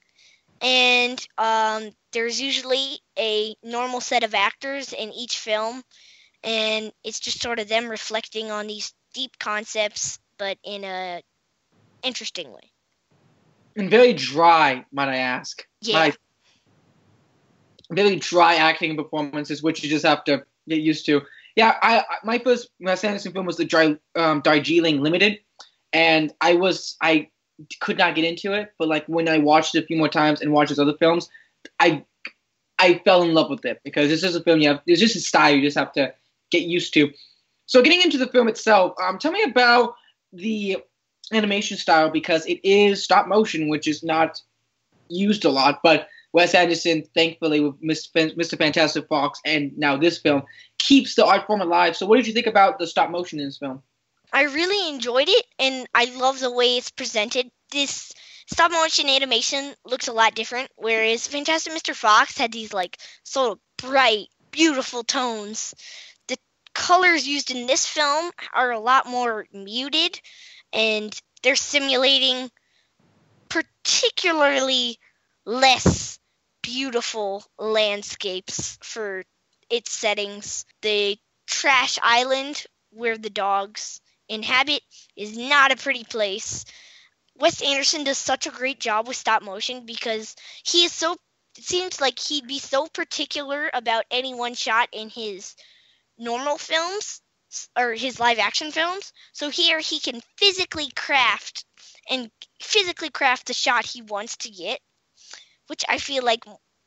[0.61, 5.83] and um, there's usually a normal set of actors in each film,
[6.43, 11.21] and it's just sort of them reflecting on these deep concepts, but in a
[12.03, 12.71] interesting way.
[13.75, 15.65] And very dry, might I ask.
[15.81, 16.11] Yeah.
[17.91, 21.21] Very dry acting performances, which you just have to get used to.
[21.55, 25.39] Yeah, I, my first Wes Anderson film was the Dar- um, Darjeeling Limited,
[25.93, 27.29] and I was I
[27.79, 30.41] could not get into it, but like when I watched it a few more times
[30.41, 31.29] and watched his other films,
[31.79, 32.03] I
[32.77, 34.81] I fell in love with it because this is a film you have.
[34.85, 36.13] It's just a style you just have to
[36.51, 37.11] get used to.
[37.67, 39.95] So getting into the film itself, um, tell me about
[40.33, 40.77] the
[41.31, 44.41] animation style because it is stop motion, which is not
[45.07, 48.35] used a lot, but Wes Anderson, thankfully, with Mr.
[48.35, 48.57] Mr.
[48.57, 50.43] Fantastic Fox and now this film,
[50.79, 51.95] keeps the art form alive.
[51.95, 53.81] So, what did you think about the stop motion in this film?
[54.35, 57.49] I really enjoyed it, and I love the way it's presented.
[57.71, 58.11] This
[58.47, 61.95] stop motion animation looks a lot different, whereas Fantastic Mr.
[61.95, 65.73] Fox had these like sort of bright, beautiful tones.
[66.27, 66.35] The
[66.73, 70.19] colors used in this film are a lot more muted,
[70.73, 72.51] and they're simulating
[73.47, 74.99] particularly
[75.45, 76.19] less
[76.61, 79.23] beautiful landscapes for
[79.69, 80.65] its settings.
[80.81, 81.17] The
[81.47, 84.81] trash island where the dogs inhabit
[85.15, 86.65] is not a pretty place.
[87.37, 91.17] Wes Anderson does such a great job with stop motion because he is so
[91.57, 95.55] it seems like he'd be so particular about any one shot in his
[96.17, 97.21] normal films
[97.77, 99.13] or his live action films.
[99.31, 101.65] So here he can physically craft
[102.09, 102.29] and
[102.61, 104.79] physically craft the shot he wants to get,
[105.67, 106.43] which I feel like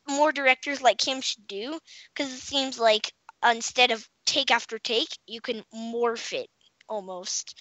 [0.06, 1.78] more directors like him should do
[2.14, 6.50] because it seems like instead of take after take, you can morph it
[6.88, 7.58] almost.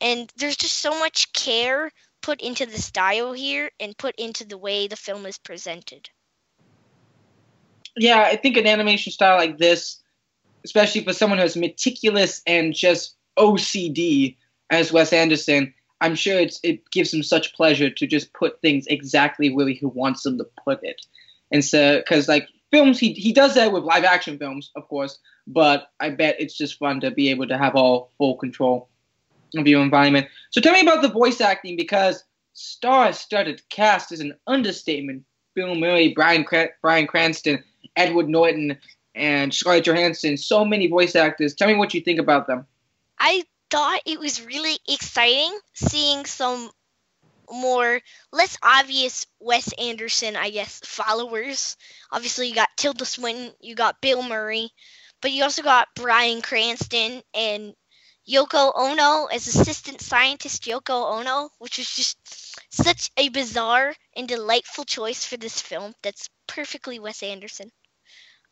[0.00, 1.90] And there's just so much care
[2.22, 6.08] put into the style here and put into the way the film is presented.
[7.96, 10.02] Yeah, I think an animation style like this,
[10.64, 14.36] especially for someone who's meticulous and just OCD
[14.70, 19.50] as Wes Anderson, I'm sure it gives him such pleasure to just put things exactly
[19.50, 21.00] where he wants them to put it.
[21.50, 25.20] And so, because like films, he, he does that with live action films, of course,
[25.46, 28.88] but I bet it's just fun to be able to have all full control
[29.56, 30.26] of your environment.
[30.50, 35.24] So tell me about the voice acting because star-studded cast is an understatement.
[35.54, 36.44] Bill Murray, Bryan
[36.82, 37.62] Bryan Cranston,
[37.94, 38.76] Edward Norton,
[39.14, 40.36] and Scarlett Johansson.
[40.36, 41.54] So many voice actors.
[41.54, 42.66] Tell me what you think about them.
[43.20, 46.70] I thought it was really exciting seeing some
[47.50, 48.00] more
[48.32, 51.76] less obvious Wes Anderson, I guess, followers.
[52.10, 54.70] Obviously, you got Tilda Swinton, you got Bill Murray,
[55.20, 57.74] but you also got Bryan Cranston and
[58.28, 62.16] Yoko Ono as assistant scientist Yoko Ono, which was just
[62.72, 65.94] such a bizarre and delightful choice for this film.
[66.02, 67.70] That's perfectly Wes Anderson.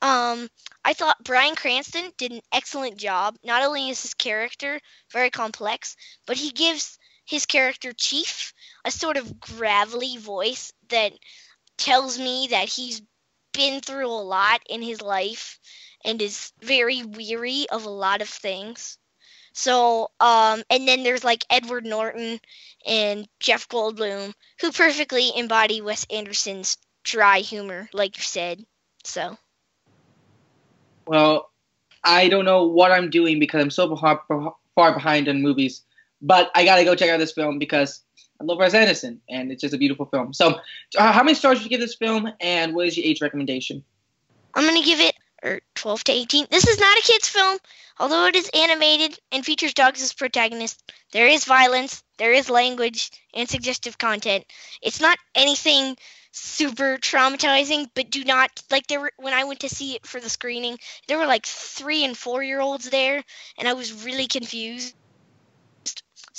[0.02, 0.50] Um,
[0.84, 3.36] I thought Bryan Cranston did an excellent job.
[3.44, 4.80] Not only is his character
[5.12, 8.52] very complex, but he gives his character Chief
[8.84, 11.12] a sort of gravelly voice that
[11.76, 13.02] tells me that he's
[13.52, 15.58] been through a lot in his life
[16.04, 18.98] and is very weary of a lot of things.
[19.52, 22.40] So, um, and then there's like Edward Norton
[22.86, 28.64] and Jeff Goldblum, who perfectly embody Wes Anderson's dry humor, like you said.
[29.04, 29.36] So,
[31.06, 31.50] Well,
[32.02, 34.22] I don't know what I'm doing because I'm so far,
[34.74, 35.82] far behind on movies,
[36.22, 38.00] but I gotta go check out this film because
[38.40, 40.32] I love Wes Anderson and it's just a beautiful film.
[40.32, 40.60] So,
[40.98, 43.84] uh, how many stars would you give this film, and what is your age recommendation?
[44.54, 45.14] I'm gonna give it
[45.44, 46.46] er, 12 to 18.
[46.50, 47.58] This is not a kids' film,
[47.98, 50.82] although it is animated and features dogs as protagonists.
[51.12, 54.44] There is violence, there is language, and suggestive content.
[54.80, 55.96] It's not anything
[56.32, 60.20] super traumatizing, but do not like there were when I went to see it for
[60.20, 63.22] the screening, there were like three and four year olds there,
[63.58, 64.94] and I was really confused.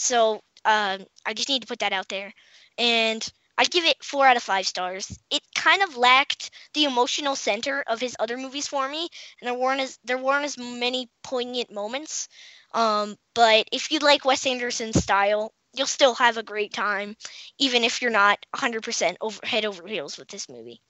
[0.04, 2.34] So um, I just need to put that out there.
[2.78, 3.26] And
[3.58, 5.18] I'd give it four out of five stars.
[5.30, 9.08] It kind of lacked the emotional center of his other movies for me,
[9.40, 12.28] and there weren't as there weren't as many poignant moments.
[12.74, 17.16] Um, but if you like Wes Anderson's style, you'll still have a great time,
[17.60, 20.82] even if you're not 100% over, head over heels with this movie.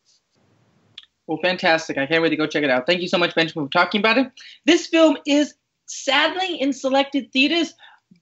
[1.27, 1.97] Well, fantastic.
[1.97, 2.85] I can't wait to go check it out.
[2.85, 4.31] Thank you so much, Benjamin, for talking about it.
[4.65, 5.53] This film is
[5.87, 7.73] sadly in selected theaters,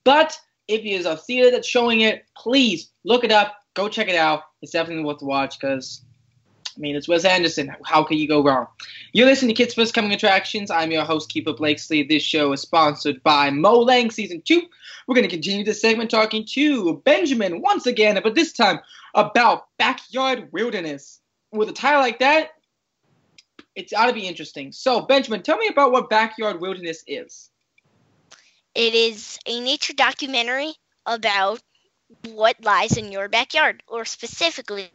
[0.04, 3.56] but if there's a theater that's showing it, please look it up.
[3.74, 4.44] Go check it out.
[4.62, 6.02] It's definitely worth the watch because,
[6.76, 7.74] I mean, it's Wes Anderson.
[7.86, 8.68] How can you go wrong?
[9.14, 10.70] You're listening to Kids First Coming Attractions.
[10.70, 12.04] I'm your host, Keefer Blakesley.
[12.04, 14.62] This show is sponsored by Molang Season 2.
[15.08, 18.80] We're going to continue this segment talking to Benjamin once again, but this time
[19.16, 21.20] about backyard wilderness.
[21.52, 22.52] With a title like that,
[23.76, 24.72] it's ought to be interesting.
[24.72, 27.50] So, Benjamin, tell me about what Backyard Wilderness is.
[28.76, 30.74] It is a nature documentary
[31.06, 31.62] about
[32.28, 34.92] what lies in your backyard, or specifically,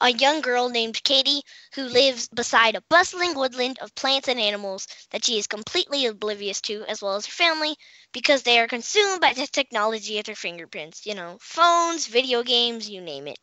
[0.00, 1.42] a young girl named Katie
[1.74, 6.60] who lives beside a bustling woodland of plants and animals that she is completely oblivious
[6.62, 7.76] to, as well as her family,
[8.12, 11.06] because they are consumed by the technology at their fingerprints.
[11.06, 13.38] You know, phones, video games, you name it.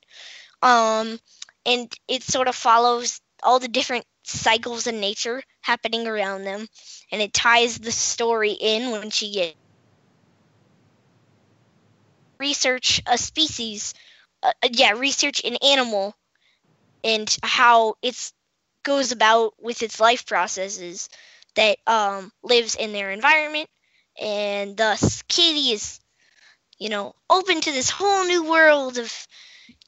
[0.62, 1.20] Um,
[1.66, 6.68] and it sort of follows all the different cycles in nature happening around them,
[7.12, 9.56] and it ties the story in when she gets
[12.40, 13.94] research a species,
[14.44, 16.16] uh, yeah, research an animal,
[17.04, 18.32] and how it
[18.84, 21.10] goes about with its life processes
[21.56, 23.70] that um, lives in their environment,
[24.20, 26.00] and thus Katie is,
[26.78, 29.28] you know, open to this whole new world of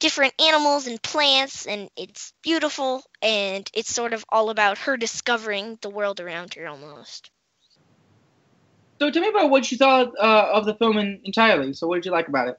[0.00, 5.78] different animals and plants, and it's beautiful, and it's sort of all about her discovering
[5.82, 7.30] the world around her almost.
[8.98, 11.72] So tell me about what you thought uh, of the film in, entirely.
[11.72, 12.58] So what did you like about it?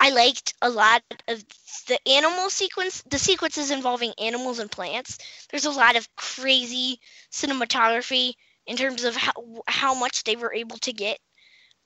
[0.00, 1.42] I liked a lot of
[1.86, 5.18] the animal sequence, the sequences involving animals and plants.
[5.50, 6.98] There's a lot of crazy
[7.30, 8.34] cinematography
[8.66, 9.32] in terms of how
[9.66, 11.18] how much they were able to get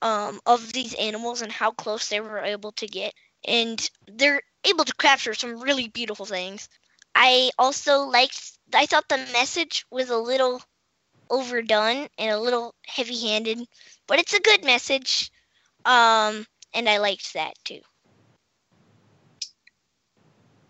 [0.01, 3.13] um, of these animals and how close they were able to get
[3.45, 6.69] and they're able to capture some really beautiful things.
[7.15, 10.63] I also liked I thought the message was a little
[11.31, 13.67] overdone and a little heavy-handed,
[14.07, 15.31] but it's a good message.
[15.85, 17.81] Um and I liked that too.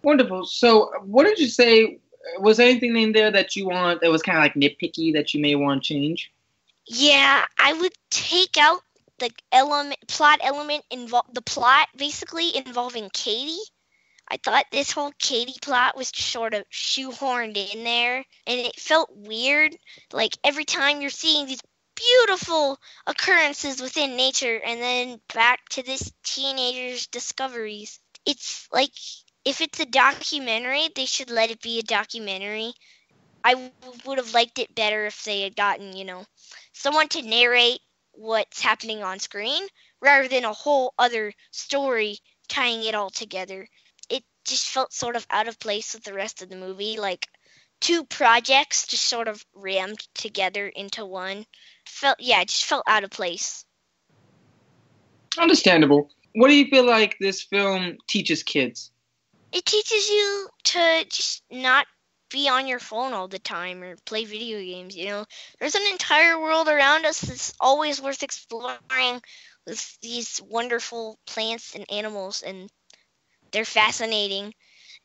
[0.03, 0.47] Wonderful.
[0.47, 1.99] So, what did you say?
[2.39, 5.41] Was anything in there that you want that was kind of like nitpicky that you
[5.41, 6.33] may want to change?
[6.87, 8.83] Yeah, I would take out
[9.19, 13.59] the element plot element involve the plot basically involving Katie.
[14.31, 18.79] I thought this whole Katie plot was just sort of shoehorned in there, and it
[18.79, 19.75] felt weird.
[20.13, 21.63] Like every time you're seeing these
[21.95, 28.01] beautiful occurrences within nature, and then back to this teenager's discoveries.
[28.27, 28.93] It's like
[29.45, 32.73] if it's a documentary, they should let it be a documentary.
[33.43, 33.71] I
[34.05, 36.25] would have liked it better if they had gotten, you know,
[36.73, 37.81] someone to narrate
[38.19, 39.63] what's happening on screen
[40.03, 43.69] rather than a whole other story tying it all together.
[44.11, 46.99] It just felt sort of out of place with the rest of the movie.
[46.99, 47.29] Like
[47.81, 51.47] two projects just sort of rammed together into one.
[51.87, 53.65] Felt yeah, it just felt out of place.
[55.39, 56.11] Understandable.
[56.35, 58.91] What do you feel like this film teaches kids?
[59.53, 61.87] It teaches you to just not
[62.31, 65.25] be on your phone all the time or play video games, you know.
[65.59, 69.23] There's an entire world around us that's always worth exploring
[69.67, 72.71] with these wonderful plants and animals and
[73.53, 74.55] they're fascinating.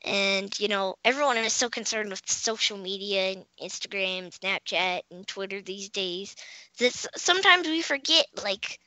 [0.05, 5.61] And you know, everyone is so concerned with social media and Instagram, Snapchat, and Twitter
[5.61, 6.35] these days
[6.79, 8.79] that sometimes we forget, like,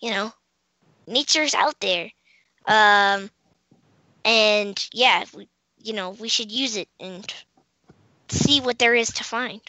[0.00, 0.32] you know,
[1.06, 2.10] nature's out there.
[2.66, 3.30] Um,
[4.24, 7.32] and yeah, we, you know, we should use it and
[8.32, 9.60] see what there is to find.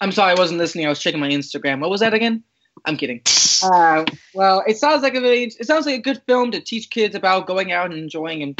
[0.00, 0.86] I'm sorry, I wasn't listening.
[0.86, 1.80] I was checking my Instagram.
[1.80, 2.42] What was that again?
[2.84, 3.22] I'm kidding.
[3.62, 6.88] Uh, well, it sounds like a really, it sounds like a good film to teach
[6.88, 8.58] kids about going out and enjoying and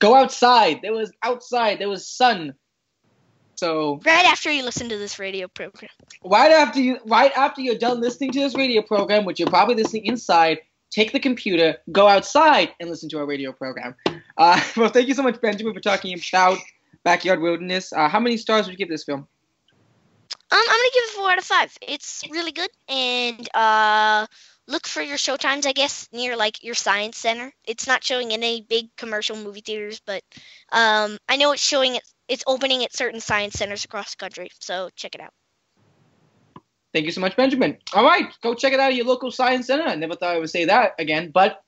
[0.00, 0.80] go outside.
[0.82, 1.78] There was outside.
[1.78, 2.56] There was sun.
[3.54, 5.92] So right after you listen to this radio program.
[6.24, 9.76] Right after you, right after you're done listening to this radio program, which you're probably
[9.76, 10.58] listening inside,
[10.90, 13.94] take the computer, go outside, and listen to our radio program.
[14.36, 16.58] Uh, well, thank you so much, Benjamin, for talking about
[17.06, 17.92] Backyard Wilderness.
[17.92, 19.20] Uh, how many stars would you give this film?
[19.20, 19.28] Um,
[20.50, 21.72] I'm gonna give it four out of five.
[21.80, 24.26] It's really good, and uh,
[24.66, 27.52] look for your show times, I guess, near like your science center.
[27.64, 30.24] It's not showing in any big commercial movie theaters, but
[30.72, 32.02] um, I know it's showing it.
[32.26, 35.32] It's opening at certain science centers across the country, so check it out.
[36.92, 37.78] Thank you so much, Benjamin.
[37.94, 39.84] All right, go check it out at your local science center.
[39.84, 41.62] I never thought I would say that again, but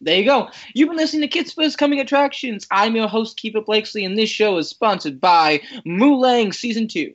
[0.00, 0.48] There you go.
[0.74, 2.66] You've been listening to Kids First Coming Attractions.
[2.70, 7.12] I'm your host, Keefer Blakesley, and this show is sponsored by Molang Season 2.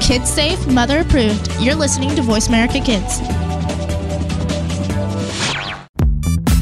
[0.00, 1.50] Kids safe, mother approved.
[1.58, 3.43] You're listening to Voice America Kids.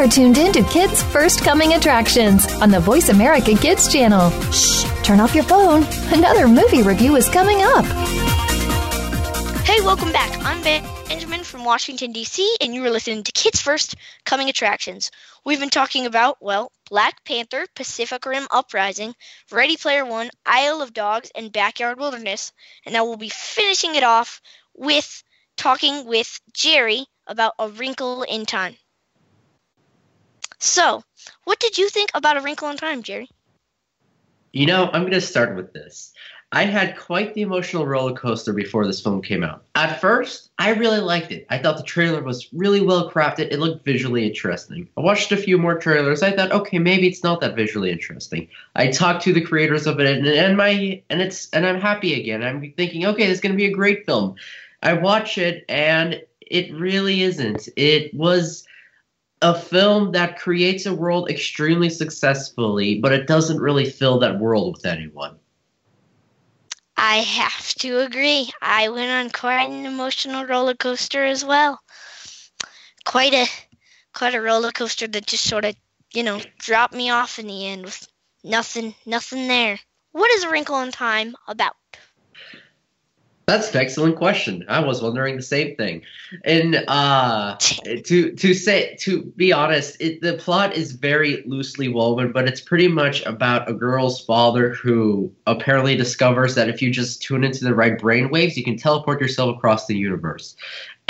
[0.00, 4.30] Are tuned in to Kids First Coming Attractions on the Voice America Kids channel.
[4.50, 5.84] Shh, turn off your phone.
[6.10, 7.84] Another movie review is coming up.
[9.66, 10.42] Hey, welcome back.
[10.42, 13.94] I'm Benjamin from Washington, D.C., and you are listening to Kids First
[14.24, 15.10] Coming Attractions.
[15.44, 19.14] We've been talking about, well, Black Panther, Pacific Rim Uprising,
[19.52, 22.52] Ready Player One, Isle of Dogs, and Backyard Wilderness,
[22.86, 24.40] and now we'll be finishing it off
[24.74, 25.22] with
[25.58, 28.76] talking with Gerry about A Wrinkle in Time.
[30.60, 31.02] So,
[31.44, 33.30] what did you think about A Wrinkle in Time, Gerry?
[34.52, 36.12] You know, I'm going to start with this.
[36.52, 39.62] I had quite the emotional roller coaster before this film came out.
[39.76, 41.46] At first, I really liked it.
[41.48, 43.52] I thought the trailer was really well crafted.
[43.52, 44.88] It looked visually interesting.
[44.98, 46.24] I watched a few more trailers.
[46.24, 48.48] I thought, okay, maybe it's not that visually interesting.
[48.74, 52.20] I talked to the creators of it, and, and my and it's and I'm happy
[52.20, 52.42] again.
[52.42, 54.34] I'm thinking, okay, this is going to be a great film.
[54.82, 57.68] I watch it, and it really isn't.
[57.76, 58.66] It was
[59.42, 64.76] a film that creates a world extremely successfully, but it doesn't really fill that world
[64.76, 65.38] with anyone.
[66.96, 68.50] I have to agree.
[68.60, 71.80] I went on quite an emotional roller coaster as well.
[73.06, 73.46] Quite a
[74.12, 75.74] quite a roller coaster that just sort of,
[76.12, 78.06] you know, dropped me off in the end with
[78.44, 79.80] nothing nothing there.
[80.12, 81.76] What is A Wrinkle in Time about?
[83.50, 84.64] That's an excellent question.
[84.68, 86.02] I was wondering the same thing.
[86.44, 92.30] And uh, to to say to be honest, it, the plot is very loosely woven,
[92.30, 97.22] but it's pretty much about a girl's father who apparently discovers that if you just
[97.22, 100.54] tune into the right brain waves, you can teleport yourself across the universe.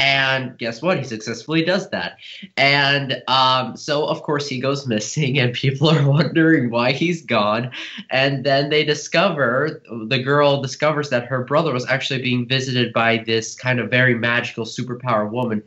[0.01, 0.97] And guess what?
[0.97, 2.17] He successfully does that.
[2.57, 7.71] And um, so, of course, he goes missing, and people are wondering why he's gone.
[8.11, 13.19] And then they discover the girl discovers that her brother was actually being visited by
[13.19, 15.63] this kind of very magical superpower woman.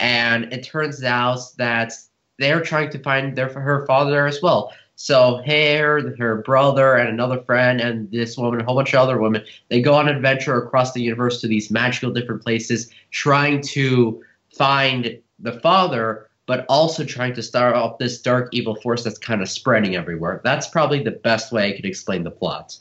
[0.00, 1.92] And it turns out that
[2.38, 4.72] they're trying to find their her father as well.
[4.96, 9.18] So her, her brother, and another friend, and this woman, a whole bunch of other
[9.20, 13.60] women, they go on an adventure across the universe to these magical different places, trying
[13.62, 14.22] to
[14.56, 19.42] find the father, but also trying to start off this dark evil force that's kind
[19.42, 20.40] of spreading everywhere.
[20.44, 22.78] That's probably the best way I could explain the plot.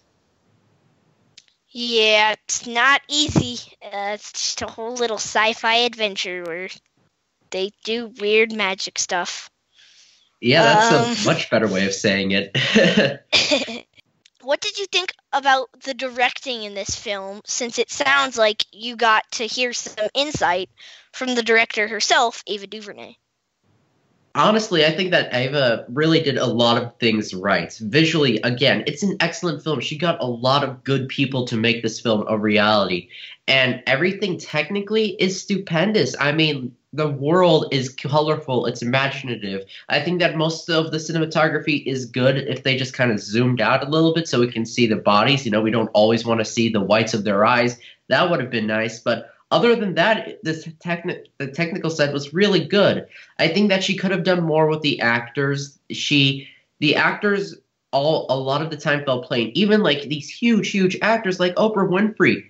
[1.70, 3.57] Yeah, it's not easy.
[3.82, 6.70] Uh, it's just a whole little sci-fi adventure where
[7.49, 9.49] they do weird magic stuff.
[10.43, 11.25] Yeah, that's Um.
[11.25, 12.51] a much better way of saying it.
[14.41, 18.97] what did you think about the directing in this film since it sounds like you
[18.97, 20.69] got to hear some insight
[21.13, 23.13] from the director herself, Ava DuVernay?
[24.35, 27.71] Honestly, I think that Ava really did a lot of things right.
[27.79, 29.79] Visually, again, it's an excellent film.
[29.79, 33.09] She got a lot of good people to make this film a reality.
[33.47, 36.15] And everything technically is stupendous.
[36.19, 39.65] I mean, the world is colorful, it's imaginative.
[39.89, 43.59] I think that most of the cinematography is good if they just kind of zoomed
[43.59, 45.43] out a little bit so we can see the bodies.
[45.43, 47.79] You know, we don't always want to see the whites of their eyes.
[48.09, 48.99] That would have been nice.
[48.99, 53.07] But other than that, this techni- the technical side was really good.
[53.39, 55.79] I think that she could have done more with the actors.
[55.89, 56.47] She,
[56.79, 57.55] the actors,
[57.91, 59.51] all a lot of the time felt plain.
[59.55, 62.43] Even like these huge, huge actors like Oprah Winfrey.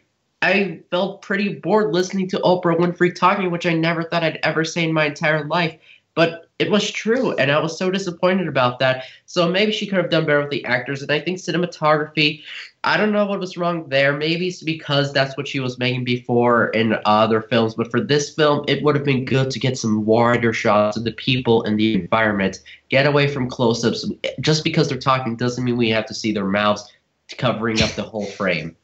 [0.44, 4.66] I felt pretty bored listening to Oprah Winfrey talking, which I never thought I'd ever
[4.66, 5.80] say in my entire life.
[6.16, 9.06] But it was true, and I was so disappointed about that.
[9.26, 11.02] So maybe she could have done better with the actors.
[11.02, 12.44] And I think cinematography,
[12.84, 14.12] I don't know what was wrong there.
[14.12, 17.74] Maybe it's because that's what she was making before in other films.
[17.76, 21.06] But for this film, it would have been good to get some wider shots of
[21.06, 22.60] the people and the environment.
[22.90, 24.06] Get away from close ups.
[24.42, 26.94] Just because they're talking doesn't mean we have to see their mouths
[27.38, 28.76] covering up the whole frame.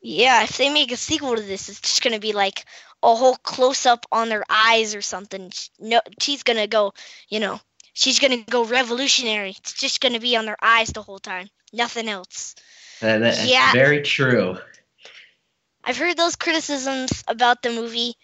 [0.00, 2.64] Yeah, if they make a sequel to this, it's just gonna be like
[3.02, 5.52] a whole close up on their eyes or something.
[5.78, 6.94] No, she's gonna go,
[7.28, 7.60] you know,
[7.92, 9.50] she's gonna go revolutionary.
[9.50, 12.54] It's just gonna be on their eyes the whole time, nothing else.
[13.00, 13.72] And that's Yeah.
[13.72, 14.58] very true.
[15.84, 18.14] I've heard those criticisms about the movie,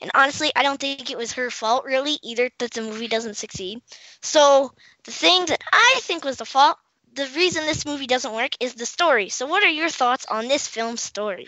[0.00, 3.36] and honestly, I don't think it was her fault really either that the movie doesn't
[3.36, 3.82] succeed.
[4.22, 4.72] So
[5.04, 6.78] the thing that I think was the fault,
[7.14, 9.28] the reason this movie doesn't work is the story.
[9.28, 11.46] So what are your thoughts on this film's story?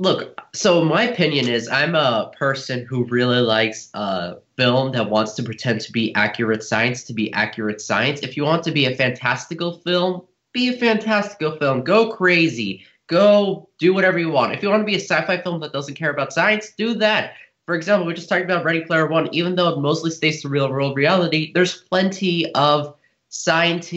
[0.00, 5.34] Look, so my opinion is I'm a person who really likes uh, film that wants
[5.34, 8.20] to pretend to be accurate science to be accurate science.
[8.20, 11.82] If you want to be a fantastical film, be a fantastical film.
[11.82, 12.84] Go crazy.
[13.08, 14.52] Go do whatever you want.
[14.52, 17.32] If you want to be a sci-fi film that doesn't care about science, do that.
[17.66, 19.28] For example, we just talked about Ready Player One.
[19.32, 22.94] Even though it mostly stays to real world reality, there's plenty of
[23.30, 23.88] science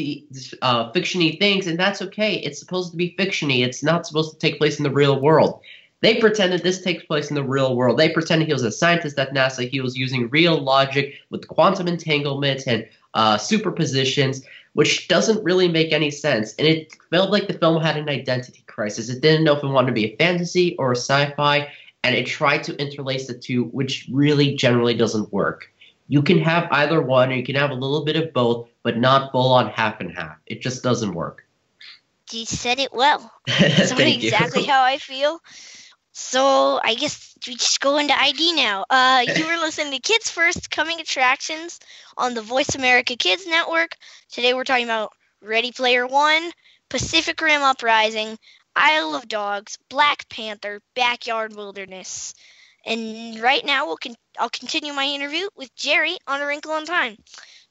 [0.62, 2.36] uh, fictiony things, and that's okay.
[2.36, 3.66] It's supposed to be fictiony.
[3.66, 5.62] It's not supposed to take place in the real world.
[6.02, 8.00] They pretended this takes place in the real world.
[8.00, 9.70] They pretended he was a scientist at NASA.
[9.70, 15.94] He was using real logic with quantum entanglement and uh, superpositions, which doesn't really make
[15.94, 16.56] any sense.
[16.56, 19.10] And it felt like the film had an identity crisis.
[19.10, 21.72] It didn't know if it wanted to be a fantasy or a sci fi,
[22.04, 25.71] and it tried to interlace the two, which really generally doesn't work.
[26.12, 28.98] You can have either one, or you can have a little bit of both, but
[28.98, 30.36] not full on half and half.
[30.46, 31.48] It just doesn't work.
[32.34, 33.32] You said it well.
[33.48, 35.40] That's exactly how I feel.
[36.12, 38.84] So I guess we just go into ID now.
[38.90, 41.80] Uh, you were listening to Kids First Coming Attractions
[42.18, 43.96] on the Voice America Kids Network.
[44.34, 46.52] Today we're talking about Ready Player One,
[46.90, 48.38] Pacific Rim Uprising,
[48.76, 52.34] Isle of Dogs, Black Panther, Backyard Wilderness.
[52.86, 56.86] And right now we'll con- I'll continue my interview with Gerry on A Wrinkle in
[56.86, 57.18] Time.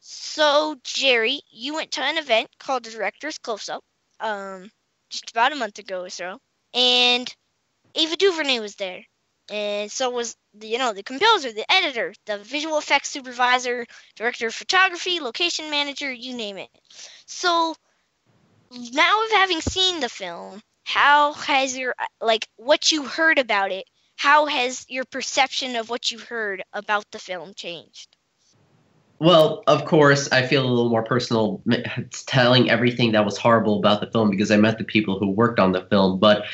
[0.00, 3.82] So Gerry, you went to an event called the Director's Close Up,
[4.20, 4.70] um,
[5.10, 6.38] just about a month ago or so,
[6.74, 7.32] and
[7.94, 9.04] Ava DuVernay was there,
[9.50, 13.86] and so was the you know the composer, the editor, the visual effects supervisor,
[14.16, 16.70] director of photography, location manager, you name it.
[17.26, 17.74] So
[18.70, 23.84] now of having seen the film, how has your like what you heard about it?
[24.20, 28.18] How has your perception of what you heard about the film changed?
[29.18, 31.62] Well, of course, I feel a little more personal
[32.26, 35.58] telling everything that was horrible about the film because I met the people who worked
[35.58, 36.18] on the film.
[36.18, 36.44] But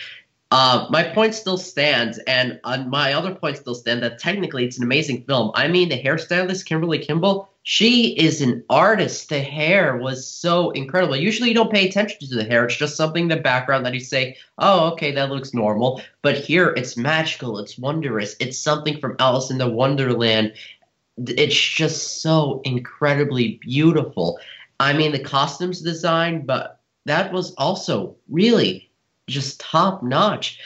[0.53, 4.77] uh, my point still stands, and on my other point still stands that technically it's
[4.77, 5.51] an amazing film.
[5.57, 9.29] I mean, the hairstylist Kimberly Kimball, she is an artist.
[9.29, 11.17] The hair was so incredible.
[11.17, 13.95] Usually, you don't pay attention to the hair; it's just something in the background that
[13.95, 17.59] you say, "Oh, okay, that looks normal." But here, it's magical.
[17.59, 18.37] It's wondrous.
[18.39, 20.53] It's something from Alice in the Wonderland
[21.19, 24.39] it's just so incredibly beautiful.
[24.81, 28.91] I mean, the costumes design, but that was also really
[29.27, 30.59] just top notch.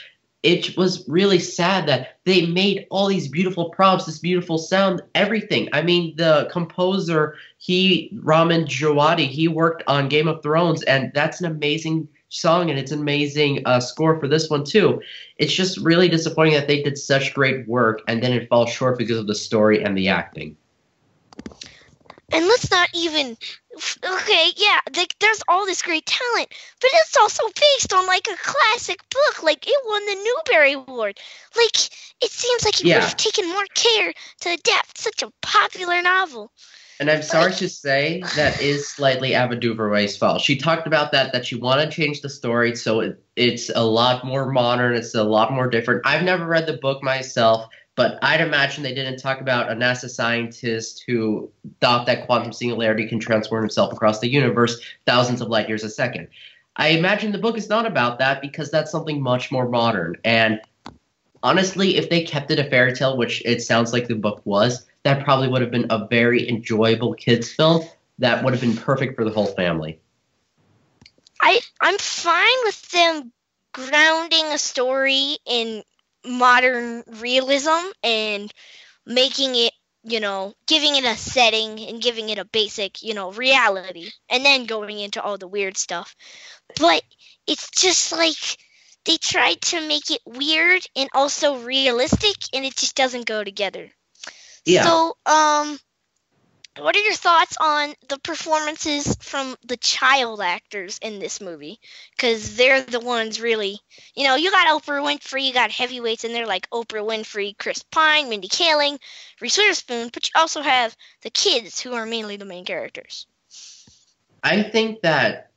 [0.43, 5.69] It was really sad that they made all these beautiful props, this beautiful sound, everything.
[5.71, 11.41] I mean, the composer, he Ramin Djawadi, he worked on Game of Thrones, and that's
[11.41, 15.01] an amazing song and it's an amazing uh, score for this one too.
[15.37, 18.97] It's just really disappointing that they did such great work and then it falls short
[18.97, 20.55] because of the story and the acting.
[22.31, 23.37] And let's not even.
[24.05, 26.49] Okay, yeah, like there's all this great talent,
[26.81, 29.43] but it's also based on like a classic book.
[29.43, 31.19] Like it won the Newbery Award.
[31.55, 31.77] Like
[32.21, 32.95] it seems like you Yeah.
[32.95, 36.51] would have taken more care to adapt such a popular novel.
[36.99, 40.41] And I'm sorry to say that is slightly Ava DuVernay's fault.
[40.41, 43.83] She talked about that that she wanted to change the story so it, it's a
[43.83, 46.01] lot more modern, it's a lot more different.
[46.05, 50.09] I've never read the book myself, but I'd imagine they didn't talk about a NASA
[50.09, 55.67] scientist who thought that quantum singularity can transform himself across the universe thousands of light
[55.67, 56.27] years a second.
[56.77, 60.15] I imagine the book is not about that because that's something much more modern.
[60.23, 60.61] And
[61.43, 64.85] honestly, if they kept it a fairy tale, which it sounds like the book was,
[65.03, 67.83] that probably would have been a very enjoyable kids film
[68.19, 69.99] that would have been perfect for the whole family.
[71.41, 73.33] I I'm fine with them
[73.73, 75.83] grounding a story in
[76.25, 78.51] modern realism and
[79.05, 83.31] making it you know, giving it a setting and giving it a basic, you know,
[83.31, 86.15] reality, and then going into all the weird stuff.
[86.79, 87.03] But
[87.45, 88.57] it's just like
[89.05, 93.91] they tried to make it weird and also realistic, and it just doesn't go together.
[94.65, 94.83] Yeah.
[94.83, 95.79] So, um,
[96.81, 101.79] what are your thoughts on the performances from the child actors in this movie?
[102.15, 103.79] Because they're the ones really,
[104.15, 107.83] you know, you got Oprah Winfrey, you got heavyweights in there like Oprah Winfrey, Chris
[107.83, 108.99] Pine, Mindy Kaling,
[109.39, 113.27] Reese Witherspoon, but you also have the kids who are mainly the main characters.
[114.43, 115.51] I think that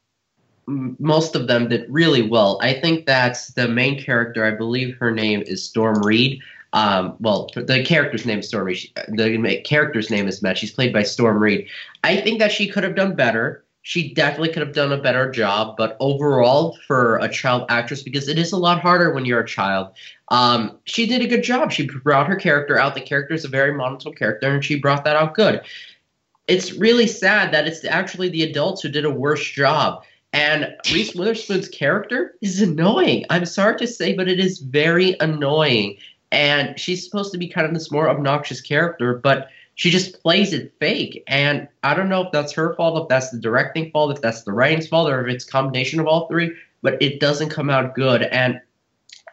[0.66, 2.58] most of them did really well.
[2.62, 4.44] I think that's the main character.
[4.44, 6.40] I believe her name is Storm Reed.
[6.74, 8.78] Um, well, the character's name is Storm Reed.
[8.78, 10.58] She- The character's name is Matt.
[10.58, 11.68] She's played by Storm Reed.
[12.02, 13.64] I think that she could have done better.
[13.82, 18.28] She definitely could have done a better job, but overall, for a child actress, because
[18.28, 19.88] it is a lot harder when you're a child,
[20.28, 21.70] um, she did a good job.
[21.70, 22.94] She brought her character out.
[22.94, 25.60] The character is a very monotone character, and she brought that out good.
[26.48, 30.02] It's really sad that it's actually the adults who did a worse job.
[30.32, 33.24] And Reese Witherspoon's character is annoying.
[33.30, 35.96] I'm sorry to say, but it is very annoying.
[36.34, 40.52] And she's supposed to be kind of this more obnoxious character, but she just plays
[40.52, 41.22] it fake.
[41.28, 44.42] And I don't know if that's her fault, if that's the directing fault, if that's
[44.42, 47.94] the writing's fault, or if it's combination of all three, but it doesn't come out
[47.94, 48.22] good.
[48.22, 48.60] And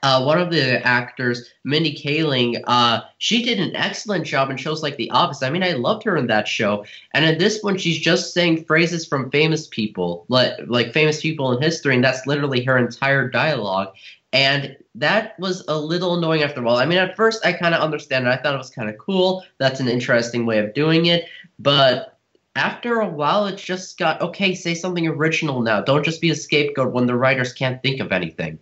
[0.04, 4.82] uh, one of the actors, Mindy Kaling, uh, she did an excellent job in shows
[4.82, 5.44] like The Office.
[5.44, 6.86] I mean, I loved her in that show.
[7.14, 11.52] And in this one, she's just saying phrases from famous people, like, like famous people
[11.52, 13.94] in history, and that's literally her entire dialogue.
[14.34, 16.78] And that was a little annoying after a while.
[16.78, 18.30] I mean, at first, I kind of understand it.
[18.30, 19.44] I thought it was kind of cool.
[19.58, 21.26] That's an interesting way of doing it.
[21.60, 22.18] But
[22.56, 25.82] after a while, it just got okay, say something original now.
[25.82, 28.60] Don't just be a scapegoat when the writers can't think of anything.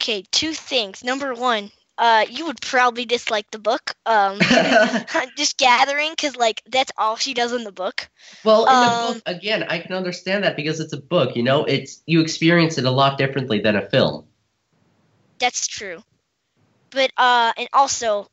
[0.00, 1.02] Okay, two things.
[1.02, 3.94] Number one, uh, you would probably dislike the book.
[4.06, 4.38] Um,
[5.36, 8.08] just gathering, because like that's all she does in the book.
[8.44, 11.36] Well, in Um, the book, again, I can understand that because it's a book.
[11.36, 14.26] You know, it's you experience it a lot differently than a film.
[15.38, 16.02] That's true.
[16.90, 18.28] But uh, and also,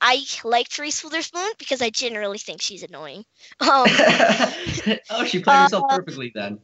[0.00, 3.24] I like Reese Witherspoon because I generally think she's annoying.
[3.60, 3.86] Um,
[5.10, 6.60] oh, she played herself Uh, perfectly then.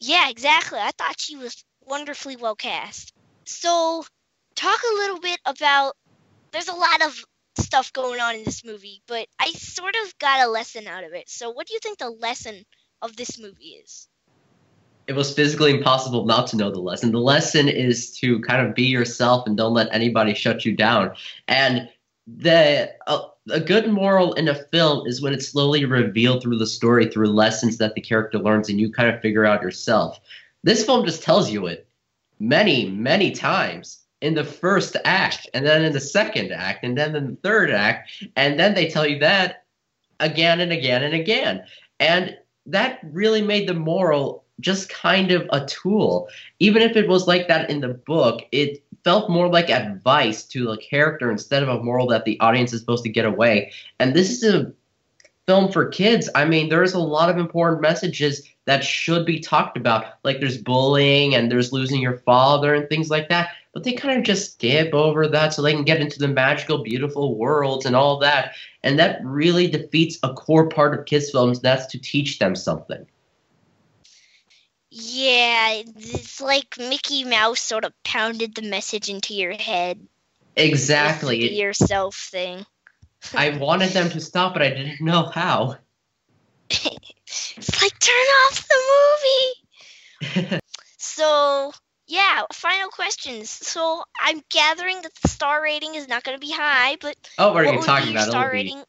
[0.00, 0.78] yeah, exactly.
[0.78, 3.12] I thought she was wonderfully well cast.
[3.48, 4.04] So,
[4.56, 5.96] talk a little bit about.
[6.52, 7.24] There's a lot of
[7.58, 11.14] stuff going on in this movie, but I sort of got a lesson out of
[11.14, 11.30] it.
[11.30, 12.66] So, what do you think the lesson
[13.00, 14.06] of this movie is?
[15.06, 17.10] It was physically impossible not to know the lesson.
[17.10, 21.12] The lesson is to kind of be yourself and don't let anybody shut you down.
[21.48, 21.88] And
[22.26, 23.20] the a,
[23.50, 27.28] a good moral in a film is when it's slowly revealed through the story, through
[27.28, 30.20] lessons that the character learns, and you kind of figure out yourself.
[30.64, 31.87] This film just tells you it
[32.40, 37.14] many, many times in the first act, and then in the second act, and then
[37.14, 39.64] in the third act, and then they tell you that
[40.20, 41.62] again and again and again.
[42.00, 42.36] And
[42.66, 46.28] that really made the moral just kind of a tool.
[46.58, 50.64] Even if it was like that in the book, it felt more like advice to
[50.64, 53.72] the character instead of a moral that the audience is supposed to get away.
[54.00, 54.72] And this is a
[55.48, 56.28] film for kids.
[56.34, 60.04] I mean, there's a lot of important messages that should be talked about.
[60.22, 63.52] Like there's bullying and there's losing your father and things like that.
[63.72, 66.82] But they kind of just skip over that so they can get into the magical,
[66.82, 68.52] beautiful worlds and all that.
[68.82, 71.60] And that really defeats a core part of kids' films.
[71.60, 73.06] That's to teach them something.
[74.90, 80.06] Yeah, it's like Mickey Mouse sort of pounded the message into your head.
[80.56, 81.58] Exactly.
[81.58, 82.66] Yourself thing.
[83.34, 85.76] I wanted them to stop, but I didn't know how.
[86.70, 88.80] It's like turn off the
[90.22, 90.60] movie.
[91.18, 91.72] So
[92.06, 93.50] yeah, final questions.
[93.50, 97.52] So I'm gathering that the star rating is not going to be high, but oh,
[97.52, 98.30] what are what talking be your about?
[98.30, 98.82] star rating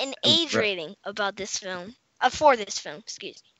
[0.00, 1.96] and age rating about this film?
[2.20, 3.50] Uh, for this film, excuse me.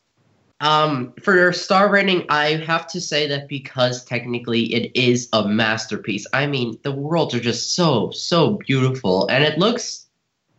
[0.60, 6.26] Um, for star rating, I have to say that because technically it is a masterpiece.
[6.32, 10.03] I mean, the worlds are just so, so beautiful, and it looks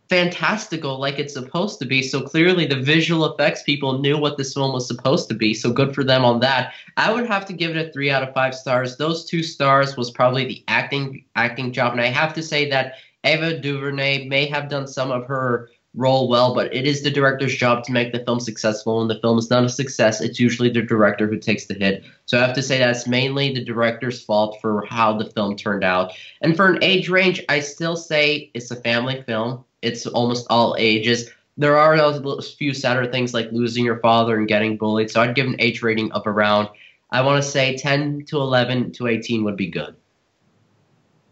[0.08, 2.02] fantastical like it's supposed to be.
[2.02, 5.54] So clearly, the visual effects people knew what this film was supposed to be.
[5.54, 6.74] So good for them on that.
[6.96, 8.96] I would have to give it a three out of five stars.
[8.96, 12.94] Those two stars was probably the acting acting job, and I have to say that
[13.24, 17.56] Ava DuVernay may have done some of her role well, but it is the director's
[17.56, 19.00] job to make the film successful.
[19.00, 22.04] And the film is not a success, it's usually the director who takes the hit.
[22.26, 25.84] So I have to say that's mainly the director's fault for how the film turned
[25.84, 26.12] out.
[26.42, 29.64] And for an age range, I still say it's a family film.
[29.86, 31.30] It's almost all ages.
[31.56, 35.10] There are those few sadder things like losing your father and getting bullied.
[35.10, 36.68] So I'd give an age rating of around
[37.10, 39.94] I want to say 10 to 11 to 18 would be good.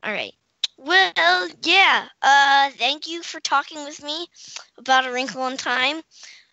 [0.03, 0.35] All right.
[0.79, 2.07] Well, yeah.
[2.23, 4.27] Uh, thank you for talking with me
[4.79, 6.01] about A Wrinkle in Time.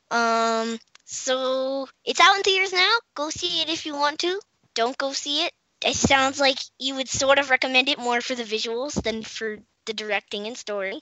[0.10, 2.94] Um, so it's out in theaters now.
[3.16, 4.40] Go see it if you want to.
[4.74, 5.54] Don't go see it.
[5.84, 9.58] It sounds like you would sort of recommend it more for the visuals than for
[9.86, 11.02] the directing and story.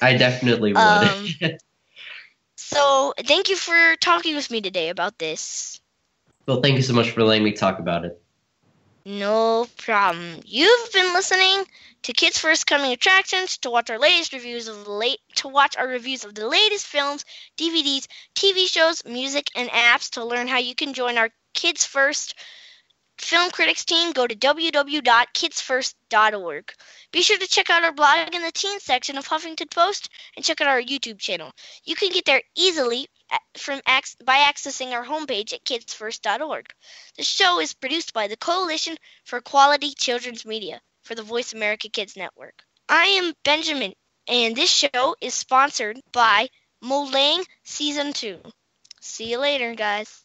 [0.00, 1.02] I definitely would.
[1.02, 1.28] Um,
[2.56, 5.80] So thank you for talking with me today about this.
[6.46, 8.20] well, thank you so much for letting me talk about it.
[9.04, 10.40] No problem.
[10.44, 11.64] You've been listening
[12.02, 15.76] to Kids First Coming Attractions to watch our latest reviews of the late to watch
[15.76, 17.24] our reviews of the latest films,
[17.56, 20.10] DVDs, TV shows, music, and apps.
[20.10, 22.34] To learn how you can join our Kids First
[23.20, 26.72] Film Critics team, go to www.kidsfirst.org.
[27.12, 30.44] Be sure to check out our blog in the teen section of Huffington Post and
[30.44, 31.50] check out our YouTube channel.
[31.84, 33.08] You can get there easily
[33.56, 33.80] from
[34.24, 36.72] by accessing our homepage at kidsfirst.org.
[37.16, 41.88] The show is produced by the Coalition for Quality Children's Media for the Voice America
[41.88, 42.62] Kids Network.
[42.88, 43.94] I am Benjamin,
[44.28, 46.48] and this show is sponsored by
[46.82, 48.40] Molang Season 2.
[49.00, 50.24] See you later, guys.